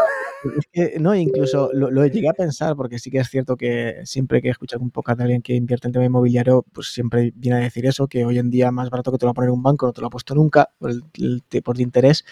[1.00, 4.52] No, incluso lo, llegué a pensar, porque sí que es cierto que siempre que he
[4.52, 7.86] escuchado un poco de alguien que invierte en tema inmobiliario, pues siempre viene a decir
[7.86, 9.86] eso, que hoy en día más barato que te lo va a poner un banco,
[9.88, 12.24] no te lo ha puesto nunca, por el tipo de interés.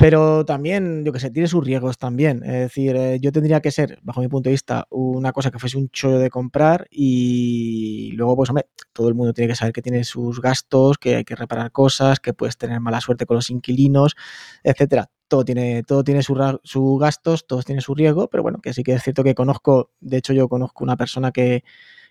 [0.00, 2.44] Pero también, yo que sé, tiene sus riesgos también.
[2.44, 5.58] Es decir, eh, yo tendría que ser, bajo mi punto de vista, una cosa que
[5.58, 9.72] fuese un chollo de comprar y luego, pues, hombre, todo el mundo tiene que saber
[9.72, 13.34] que tiene sus gastos, que hay que reparar cosas, que puedes tener mala suerte con
[13.36, 14.14] los inquilinos,
[14.62, 15.10] etcétera.
[15.28, 18.82] Todo tiene, todo tiene sus su gastos, todos tienen su riesgo, pero bueno, que sí
[18.82, 21.64] que es cierto que conozco, de hecho yo conozco una persona que,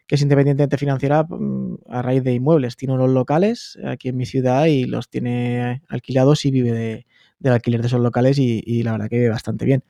[0.08, 2.78] que es independiente financiera mm, a raíz de inmuebles.
[2.78, 7.08] Tiene unos locales aquí en mi ciudad y los tiene alquilados y vive de
[7.40, 9.84] del alquiler de esos locales y, la verdad que ve bastante bien.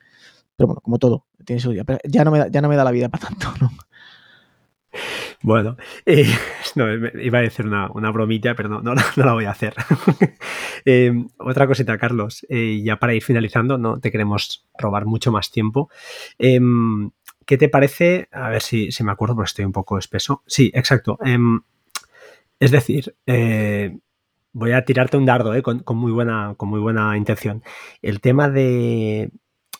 [0.56, 1.84] Pero bueno, como todo, tiene su día.
[1.84, 3.70] Pero ya no me da, ya no me da la vida para tanto, ¿no?
[5.42, 5.76] Bueno,
[6.06, 6.26] eh,
[7.22, 9.74] iba a decir una, bromita, pero no, no, la voy a hacer.
[10.84, 15.50] Eh, otra cosita, Carlos, eh, ya para ir finalizando, no te queremos robar mucho más
[15.50, 15.90] tiempo.
[16.38, 17.10] Em,
[17.44, 18.28] ¿Qué te parece?
[18.32, 20.42] A ver si, me acuerdo, porque estoy un poco espeso.
[20.46, 21.18] Sí, exacto.
[21.22, 21.60] Em,
[22.58, 23.16] es decir,
[24.52, 25.62] voy a tirarte un dardo ¿eh?
[25.62, 27.62] con, muy buena, con muy buena intención.
[28.00, 29.30] El tema de,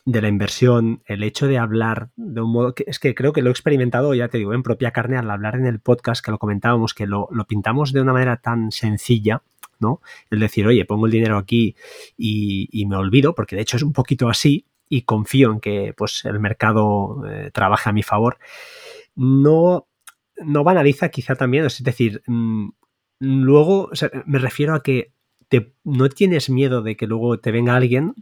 [0.09, 3.51] la inversión, el hecho de hablar de un modo que es que creo que lo
[3.51, 6.39] he experimentado, ya te digo, en propia carne al hablar en el podcast que lo
[6.39, 9.43] comentábamos, que lo, pintamos de una manera tan sencilla,
[9.79, 10.01] ¿no?
[10.31, 11.77] El decir, oye, pongo el dinero aquí
[12.17, 16.25] y, me olvido, porque de hecho es un poquito así y confío en que pues,
[16.25, 18.39] el mercado eh, trabaje a mi favor.
[19.15, 19.89] No,
[20.43, 22.71] no banaliza quizá también, es decir, mm,
[23.19, 23.91] luego,
[24.25, 25.13] me refiero a que
[25.49, 28.15] te, no tienes miedo de que luego te venga alguien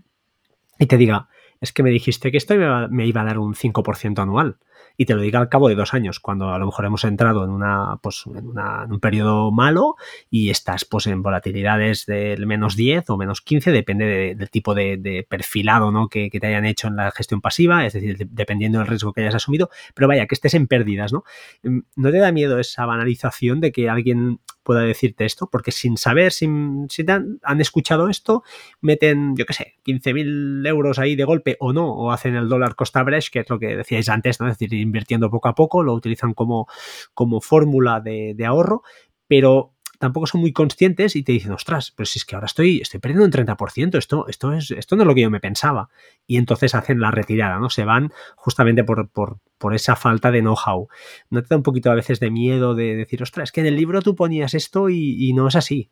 [0.81, 1.29] y te diga,
[1.61, 2.55] es que me dijiste que esto
[2.91, 4.59] me, iba a dar un 5% anual
[4.97, 7.45] y te lo diga al cabo de dos años, cuando a lo mejor hemos entrado
[7.45, 8.59] en, una, pues, en,
[8.93, 9.97] un periodo malo
[10.31, 15.27] y estás pues, en volatilidades del menos 10 o menos 15, depende del tipo de,
[15.29, 16.09] perfilado ¿no?
[16.09, 19.35] que, te hayan hecho en la gestión pasiva, es decir, dependiendo del riesgo que hayas
[19.35, 21.25] asumido, pero vaya, que estés en pérdidas, ¿no?
[21.63, 25.97] Mm, ¿No te da miedo esa banalización de que alguien pueda decirte esto, porque sin
[25.97, 28.43] saber, sin, si han, escuchado esto,
[28.81, 32.75] meten, yo qué sé, 15.000 euros ahí de golpe o no, o hacen el dólar
[32.75, 34.49] costa average, que es lo que decíais antes, ¿no?
[34.49, 36.67] Es decir, invirtiendo poco a poco, lo utilizan como,
[37.15, 38.83] como fórmula de, ahorro,
[39.27, 42.81] pero tampoco son muy conscientes y te dicen, ostras, pero si es que ahora estoy,
[42.81, 45.89] estoy perdiendo un 30%, esto, esto, es, esto no es lo que yo me pensaba.
[46.27, 47.71] Y entonces hacen la retirada, ¿no?
[47.71, 50.89] Se van justamente por, por, esa falta de know-how.
[51.31, 53.67] ¿No te da un poquito a veces de miedo de decir, ostras, es que en
[53.67, 55.91] el libro tú ponías esto y, no es así?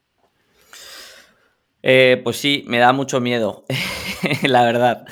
[1.83, 3.65] Eh, pues sí, me da mucho miedo,
[4.43, 5.07] la verdad.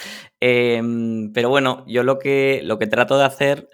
[0.44, 3.70] Em, pero bueno, yo lo que, lo que trato de hacer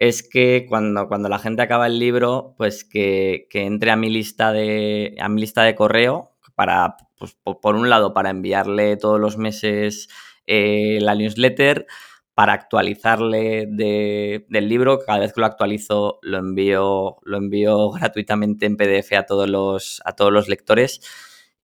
[0.00, 4.52] es que cuando, cuando la gente acaba el libro, pues que, entre a mi lista
[4.52, 9.38] de, a mi lista de correo para, pues, por, un lado, para enviarle todos los
[9.38, 10.08] meses
[10.48, 11.86] eh, la newsletter,
[12.34, 14.98] para actualizarle del libro.
[14.98, 20.02] Cada vez que lo actualizo lo envío, lo envío gratuitamente en PDF a todos, los,
[20.04, 21.00] a todos los lectores.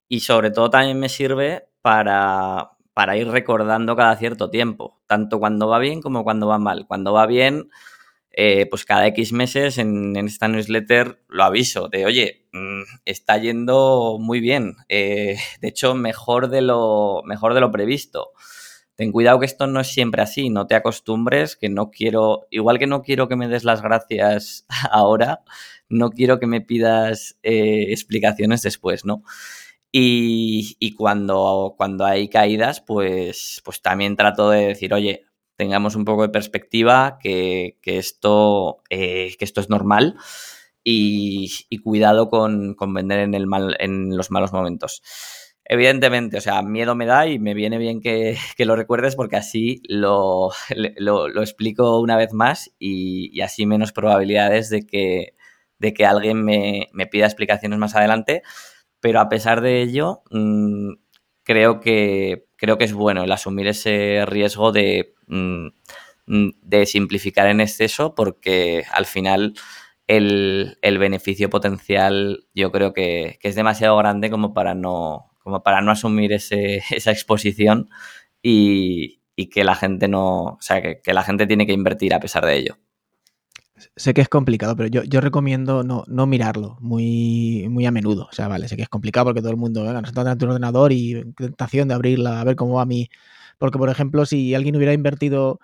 [0.09, 5.69] Y sobre todo también me sirve para, para ir recordando cada cierto tiempo, tanto cuando
[5.69, 6.87] va bien como cuando va mal.
[6.87, 7.69] Cuando va bien
[8.37, 14.19] eh, pues cada X meses en, esta newsletter lo aviso de, oye, mm, está yendo
[14.19, 18.33] muy bien, eh, de hecho mejor de, lo, mejor de lo previsto.
[18.97, 22.79] Ten cuidado que esto no es siempre así, no te acostumbres, que no quiero, igual
[22.81, 25.43] que no quiero que me des las gracias ahora,
[25.89, 29.23] no quiero que me pidas eh, explicaciones después, ¿no?
[29.97, 36.05] Y, y, cuando, cuando hay caídas, pues, pues también trato de decir, oye, tengamos un
[36.05, 40.17] poco de perspectiva, que, esto, que esto es normal
[40.83, 45.03] y, cuidado con, vender en, el mal, en los malos momentos.
[45.65, 49.81] Evidentemente, o sea, miedo me da y me viene bien que, lo recuerdes porque así
[49.89, 55.35] lo, lo, explico una vez más y, así menos probabilidades de que,
[55.79, 58.43] de que alguien me, pida explicaciones más adelante.
[59.05, 60.95] Pero a pesar de ello, mm,
[61.43, 65.69] creo, que, creo que es bueno el asumir ese riesgo de, mm,
[66.63, 69.53] de simplificar en exceso porque al final
[70.07, 75.91] el, beneficio potencial yo creo que, es demasiado grande como para no, como para no
[75.91, 76.33] asumir
[76.91, 77.91] esa exposición
[78.43, 82.47] y, que la gente no, o sea, que, la gente tiene que invertir a pesar
[82.47, 82.79] de ello.
[83.97, 88.29] Sé que es complicado, pero yo, recomiendo no, mirarlo muy, muy a menudo.
[88.31, 90.49] O sea, vale, sé que es complicado porque todo el mundo, venga, nosotros tenemos un
[90.51, 93.09] ordenador y tentación de abrirla, a ver cómo va mi...
[93.59, 95.61] Porque, por ejemplo, si alguien hubiera invertido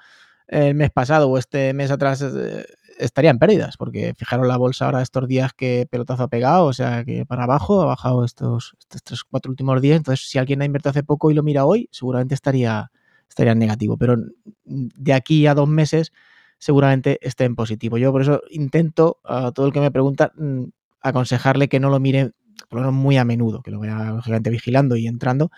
[0.48, 2.64] el mes pasado o este mes atrás eh,
[2.98, 7.04] estarían pérdidas, porque fijaron la bolsa ahora estos días que pelotazo ha pegado, o sea
[7.04, 9.96] que para abajo ha bajado estos, estos tres, cuatro últimos días.
[9.96, 12.90] Entonces, si alguien ha invertido hace poco y lo mira hoy, seguramente estaría,
[13.28, 13.96] estaría en negativo.
[13.96, 14.16] Pero
[14.64, 16.12] de aquí a dos meses,
[16.60, 17.98] seguramente esté en positivo.
[17.98, 20.66] Yo por eso intento a todo el que me pregunta mm,
[21.00, 22.32] aconsejarle que no lo mire
[22.68, 25.50] por lo menos muy a menudo, que lo vea lógicamente vigilando y entrando,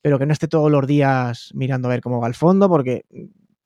[0.00, 3.04] pero que no esté todos los días mirando a ver cómo va el fondo, porque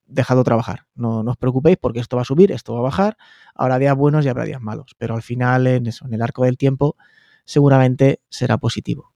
[0.07, 0.87] dejado trabajar.
[0.97, 3.17] No, os preocupéis porque esto va a subir, esto va a bajar.
[3.55, 4.97] Habrá días buenos y habrá días malos.
[4.99, 6.97] Pero al final, en eso, en el arco del tiempo,
[7.45, 9.13] seguramente será positivo.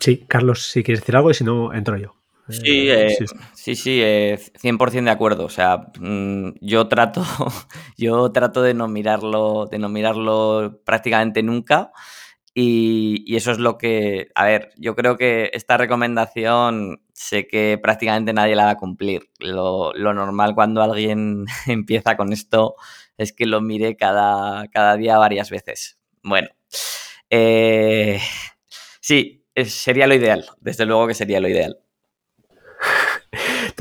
[0.00, 2.16] Sí, Carlos, si quieres decir algo y si no, entro yo.
[2.48, 3.16] Sí, eh,
[3.54, 5.44] sí, sí, 100% eh, de acuerdo.
[5.44, 7.22] O sea, mm, yo trato,
[7.96, 11.92] yo trato de no mirarlo, de no mirarlo prácticamente nunca.
[12.54, 18.32] Y, eso es lo que, a ver, yo creo que esta recomendación sé que prácticamente
[18.32, 19.30] nadie la va a cumplir.
[19.38, 22.74] Lo, normal cuando alguien empieza con esto
[23.16, 25.98] es que lo mire cada, cada día varias veces.
[26.22, 26.48] Bueno,
[27.30, 28.20] eh,
[29.00, 31.81] sí, sería lo ideal, desde luego que sería lo ideal.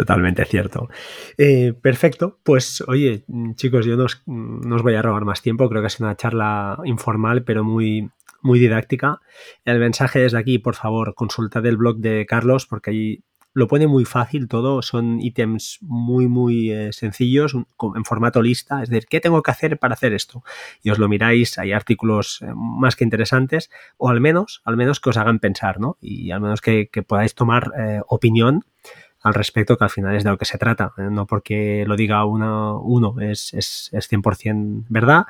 [0.01, 0.89] Totalmente cierto.
[1.37, 2.39] Eh, perfecto.
[2.41, 3.23] Pues oye,
[3.53, 5.69] chicos, yo no os, no os, voy a robar más tiempo.
[5.69, 8.09] Creo que es una charla informal, pero muy,
[8.41, 9.21] muy didáctica.
[9.63, 13.23] El mensaje desde aquí, por favor, consultad el blog de Carlos porque ahí
[13.53, 18.89] lo pone muy fácil todo, son ítems muy, muy eh, sencillos, en formato lista, es
[18.89, 20.41] decir, ¿qué tengo que hacer para hacer esto?
[20.81, 24.99] Y os lo miráis, hay artículos eh, más que interesantes, o al menos, al menos
[24.99, 25.97] que os hagan pensar, ¿no?
[25.99, 27.71] Y al menos que, podáis tomar
[28.07, 28.63] opinión
[29.21, 30.93] al respecto, que al final es de lo que se trata.
[30.97, 35.25] No porque lo diga uno, uno es, es, es 100% verdad,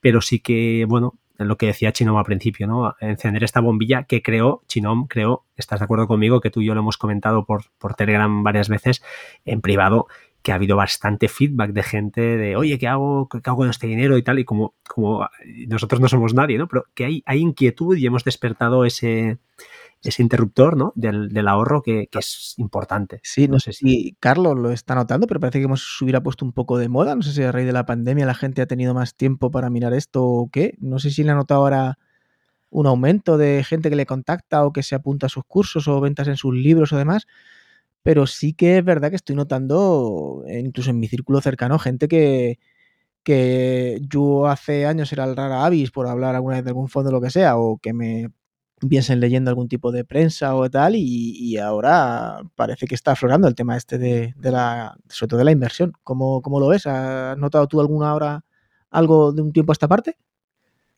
[0.00, 2.94] pero sí que, bueno, lo que decía Chinom al principio, ¿no?
[3.00, 6.74] Encender esta bombilla que creó, Chinom creó, estás de acuerdo conmigo, que tú y yo
[6.74, 9.02] lo hemos comentado por, por Telegram varias veces
[9.44, 10.06] en privado,
[10.42, 13.86] que ha habido bastante feedback de gente de, oye, ¿qué hago, qué hago con este
[13.86, 14.38] dinero y tal?
[14.38, 15.28] Y como, como
[15.68, 16.68] nosotros no somos nadie, ¿no?
[16.68, 19.38] Pero que hay, hay inquietud y hemos despertado ese,
[20.02, 20.92] ese interruptor ¿no?
[20.96, 23.20] del, ahorro que, es importante.
[23.22, 26.52] Sí, no, sé si Carlos lo está notando, pero parece que hemos hubiera puesto un
[26.52, 27.14] poco de moda.
[27.14, 29.70] No sé si a raíz de la pandemia la gente ha tenido más tiempo para
[29.70, 30.74] mirar esto o qué.
[30.80, 31.98] No sé si le ha notado ahora
[32.70, 36.00] un aumento de gente que le contacta o que se apunta a sus cursos o
[36.00, 37.26] ventas en sus libros o demás.
[38.02, 42.58] Pero sí que es verdad que estoy notando, incluso en mi círculo cercano, gente que,
[43.22, 47.10] que yo hace años era el rara avis por hablar alguna vez de algún fondo
[47.10, 48.30] o lo que sea, o que me
[48.82, 53.54] viesen leyendo algún tipo de prensa o tal, y, ahora parece que está aflorando el
[53.54, 55.92] tema este de, la, sobre todo de la inversión.
[56.02, 56.86] ¿Cómo, ¿Cómo, lo ves?
[56.86, 58.44] ¿Has notado tú alguna hora
[58.90, 60.16] algo de un tiempo a esta parte?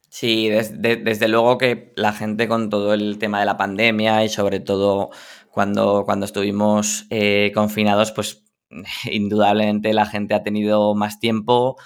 [0.09, 4.61] Sí, desde, luego que la gente con todo el tema de la pandemia y sobre
[4.61, 5.11] todo
[5.51, 8.45] cuando, cuando estuvimos eh, confinados, pues
[9.11, 11.77] indudablemente la gente ha tenido más tiempo,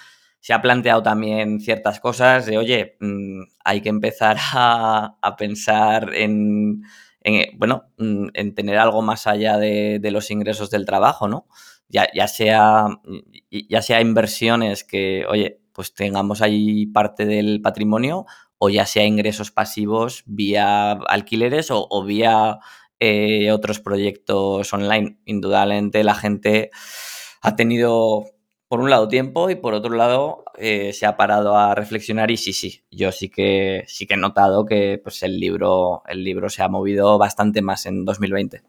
[0.41, 6.83] se ha planteado también ciertas cosas de, oye, mm, hay que empezar a, pensar en,
[7.57, 11.47] bueno, mm, en tener algo más allá de, los ingresos del trabajo, ¿no?
[11.89, 12.87] Ya, ya, sea,
[13.51, 18.27] ya sea inversiones que, oye, pues tengamos ahí parte del patrimonio
[18.59, 22.59] o ya sea ingresos pasivos vía alquileres o, vía
[23.01, 25.19] eh, otros proyectos online.
[25.25, 26.71] Indudablemente la gente
[27.41, 28.25] ha tenido
[28.69, 32.37] por un lado tiempo y por otro lado eh, se ha parado a reflexionar y
[32.37, 36.49] sí, sí, yo sí que sí que he notado que pues, el libro, el libro
[36.51, 38.63] se ha movido bastante más en 2020.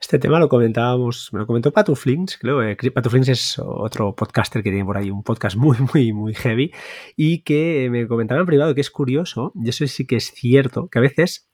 [0.00, 2.62] Este tema lo comentábamos, me lo comentó Patuflings, creo.
[2.62, 6.72] Eh, Patuflings es otro podcaster que tiene por ahí un podcast muy, muy, muy heavy
[7.16, 10.88] y que me comentaba en privado que es curioso, y eso sí que es cierto,
[10.88, 11.48] que a veces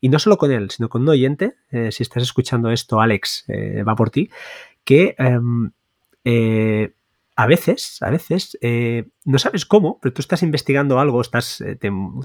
[0.00, 3.44] y no solo con él, sino con un oyente, eh, si estás escuchando esto, Alex,
[3.48, 4.30] eh, va por ti,
[4.82, 5.72] que em,
[6.24, 6.94] eh,
[7.36, 8.58] a veces, a veces,
[9.24, 11.62] no sabes cómo, pero tú estás investigando algo, estás,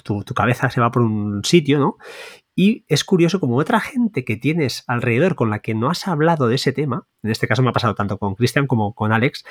[0.03, 1.97] tu, tu, cabeza se va por un sitio, ¿no?
[2.57, 6.47] Y es curioso como otra gente que tienes alrededor con la que no has hablado
[6.47, 9.43] de ese tema, en este caso me ha pasado tanto con Cristian como con Alex,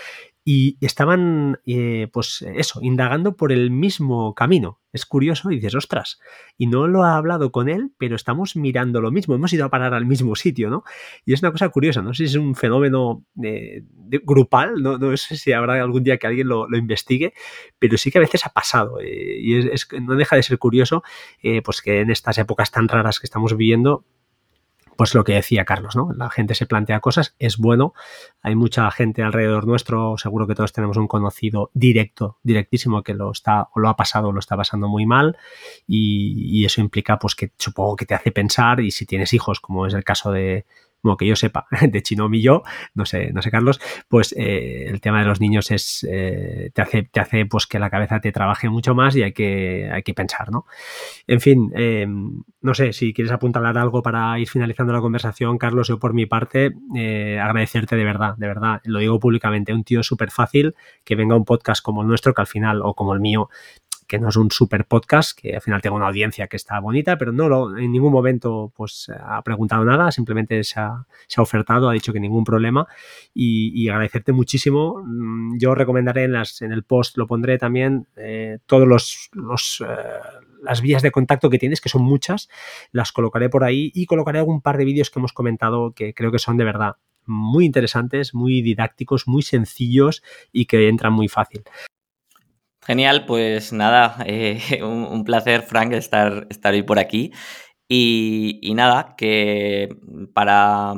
[0.43, 4.81] y estaban, eh, pues eso, indagando por el mismo camino.
[4.93, 6.21] Es curioso y dices, ostras,
[6.57, 9.71] y no lo ha hablado con él, pero estamos mirando lo mismo, hemos ido a
[9.71, 10.85] parar al mismo sitio, ¿no?
[11.27, 13.83] Y es una cosa curiosa, no sé si es un fenómeno eh,
[14.23, 17.35] grupal, no, sé si habrá algún día que alguien lo, investigue,
[17.79, 21.03] pero sí que a veces ha pasado, eh, y es, no deja de ser curioso,
[21.65, 24.05] pues que en estas épocas tan raras que estamos viviendo,
[24.97, 26.13] pues lo que decía Carlos, ¿no?
[26.17, 27.95] La gente se plantea cosas, es bueno,
[28.43, 33.31] hay mucha gente alrededor nuestro, seguro que todos tenemos un conocido directo, directísimo, que lo
[33.31, 35.37] está o lo ha pasado o lo está pasando muy mal
[35.87, 39.61] y, y eso implica pues que supongo que te hace pensar y si tienes hijos,
[39.61, 40.65] como es el caso de,
[41.05, 42.63] como que yo sepa, de Chinom y yo,
[42.95, 43.79] no sé, no sé Carlos,
[44.09, 47.79] pues eh, el tema de los niños es eh, te hace, te hace pues que
[47.79, 50.65] la cabeza te trabaje mucho más y hay que, hay que pensar, ¿no?
[51.27, 55.89] En fin, em, no sé, si quieres apuntalar algo para ir finalizando la conversación, Carlos,
[55.89, 60.03] yo por mi parte eh, agradecerte de verdad, de verdad, lo digo públicamente, un tío
[60.03, 60.75] súper fácil
[61.05, 63.51] que venga un podcast como el nuestro, que al final, o como el mío,
[64.15, 67.19] que no es un super podcast, que al final tengo una audiencia que está bonita,
[67.19, 71.05] pero no lo, en ningún momento pues ha preguntado nada, simplemente se ha,
[71.39, 72.87] ofertado, ha dicho que ningún problema
[73.35, 75.03] y, agradecerte muchísimo.
[75.05, 79.83] Mm, yo recomendaré en, las, en el post, lo pondré también, eh, todos los, los
[79.87, 79.95] eh,
[80.63, 82.49] las vías de contacto que tienes, que son muchas,
[82.93, 86.31] las colocaré por ahí y colocaré algún par de vídeos que hemos comentado que creo
[86.31, 86.97] que son de verdad
[87.27, 91.65] muy interesantes, muy didácticos, muy sencillos y que entran muy fácil.
[92.87, 97.33] Genial, pues nada, eh, un, placer, Frank, estar, estar hoy por aquí.
[97.89, 99.97] Y, nada, que
[100.35, 100.95] para,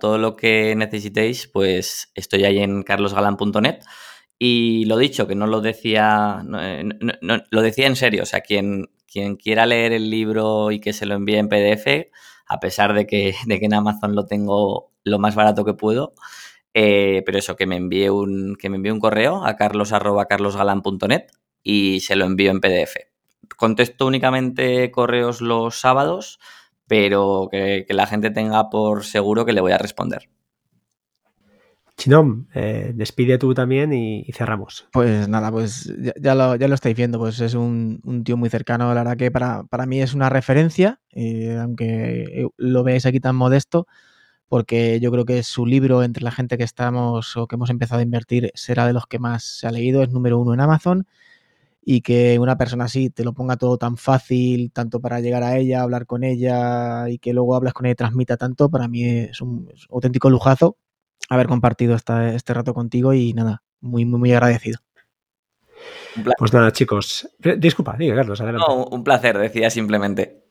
[0.00, 3.80] todo lo que necesitéis, pues estoy ahí en carlosgalan.net.
[4.38, 6.84] Y lo dicho, que no lo decía, eh,
[7.50, 11.06] lo decía en serio, o sea, quien, quien quiera leer el libro y que se
[11.06, 12.10] lo envíe en PDF,
[12.46, 16.14] a pesar de que, de que en Amazon lo tengo lo más barato que puedo,
[16.78, 21.22] eh, pero eso, que me envíe un, que me envíe un correo a carlos.carlosgalan.net
[21.62, 22.96] y se lo envío en PDF.
[23.56, 26.38] Contesto únicamente correos los sábados,
[26.86, 30.28] pero que, la gente tenga por seguro que le voy a responder.
[31.96, 34.86] Chinom, eh, despide tú también y, cerramos.
[34.92, 38.92] Pues nada, pues ya, lo, ya, lo, estáis viendo, pues es un, tío muy cercano,
[38.92, 43.86] la verdad que para, mí es una referencia, eh, aunque lo veáis aquí tan modesto,
[44.48, 48.00] porque yo creo que su libro entre la gente que estamos o que hemos empezado
[48.00, 51.06] a invertir será de los que más se ha leído, es número uno en Amazon
[51.88, 55.56] y que una persona así te lo ponga todo tan fácil, tanto para llegar a
[55.56, 59.04] ella, hablar con ella y que luego hablas con ella y transmita tanto, para mí
[59.04, 60.76] es un, auténtico lujazo
[61.28, 64.80] haber compartido este rato contigo y nada, muy, muy, muy agradecido.
[66.38, 67.28] Pues nada, chicos.
[67.42, 68.66] Eh, disculpa, diga Carlos, adelante.
[68.68, 70.44] No, un placer, decía simplemente.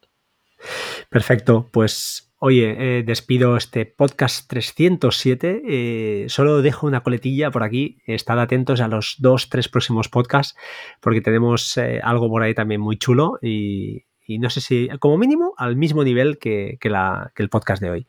[1.10, 5.64] Perfecto, pues Oye, eh, despido este podcast 307.
[5.68, 7.98] Eh, solo dejo una coletilla por aquí.
[8.06, 10.56] Estad atentos a los dos, tres próximos podcasts,
[11.02, 15.56] porque tenemos eh, algo por ahí también muy chulo y, no sé si, como mínimo,
[15.58, 16.90] al mismo nivel que, que
[17.36, 18.08] el podcast de hoy.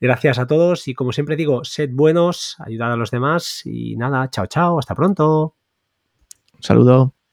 [0.00, 4.30] Gracias a todos y como siempre digo, sed buenos, ayudad a los demás y nada,
[4.30, 5.56] chao, chao, hasta pronto.
[6.52, 7.23] Un saludo.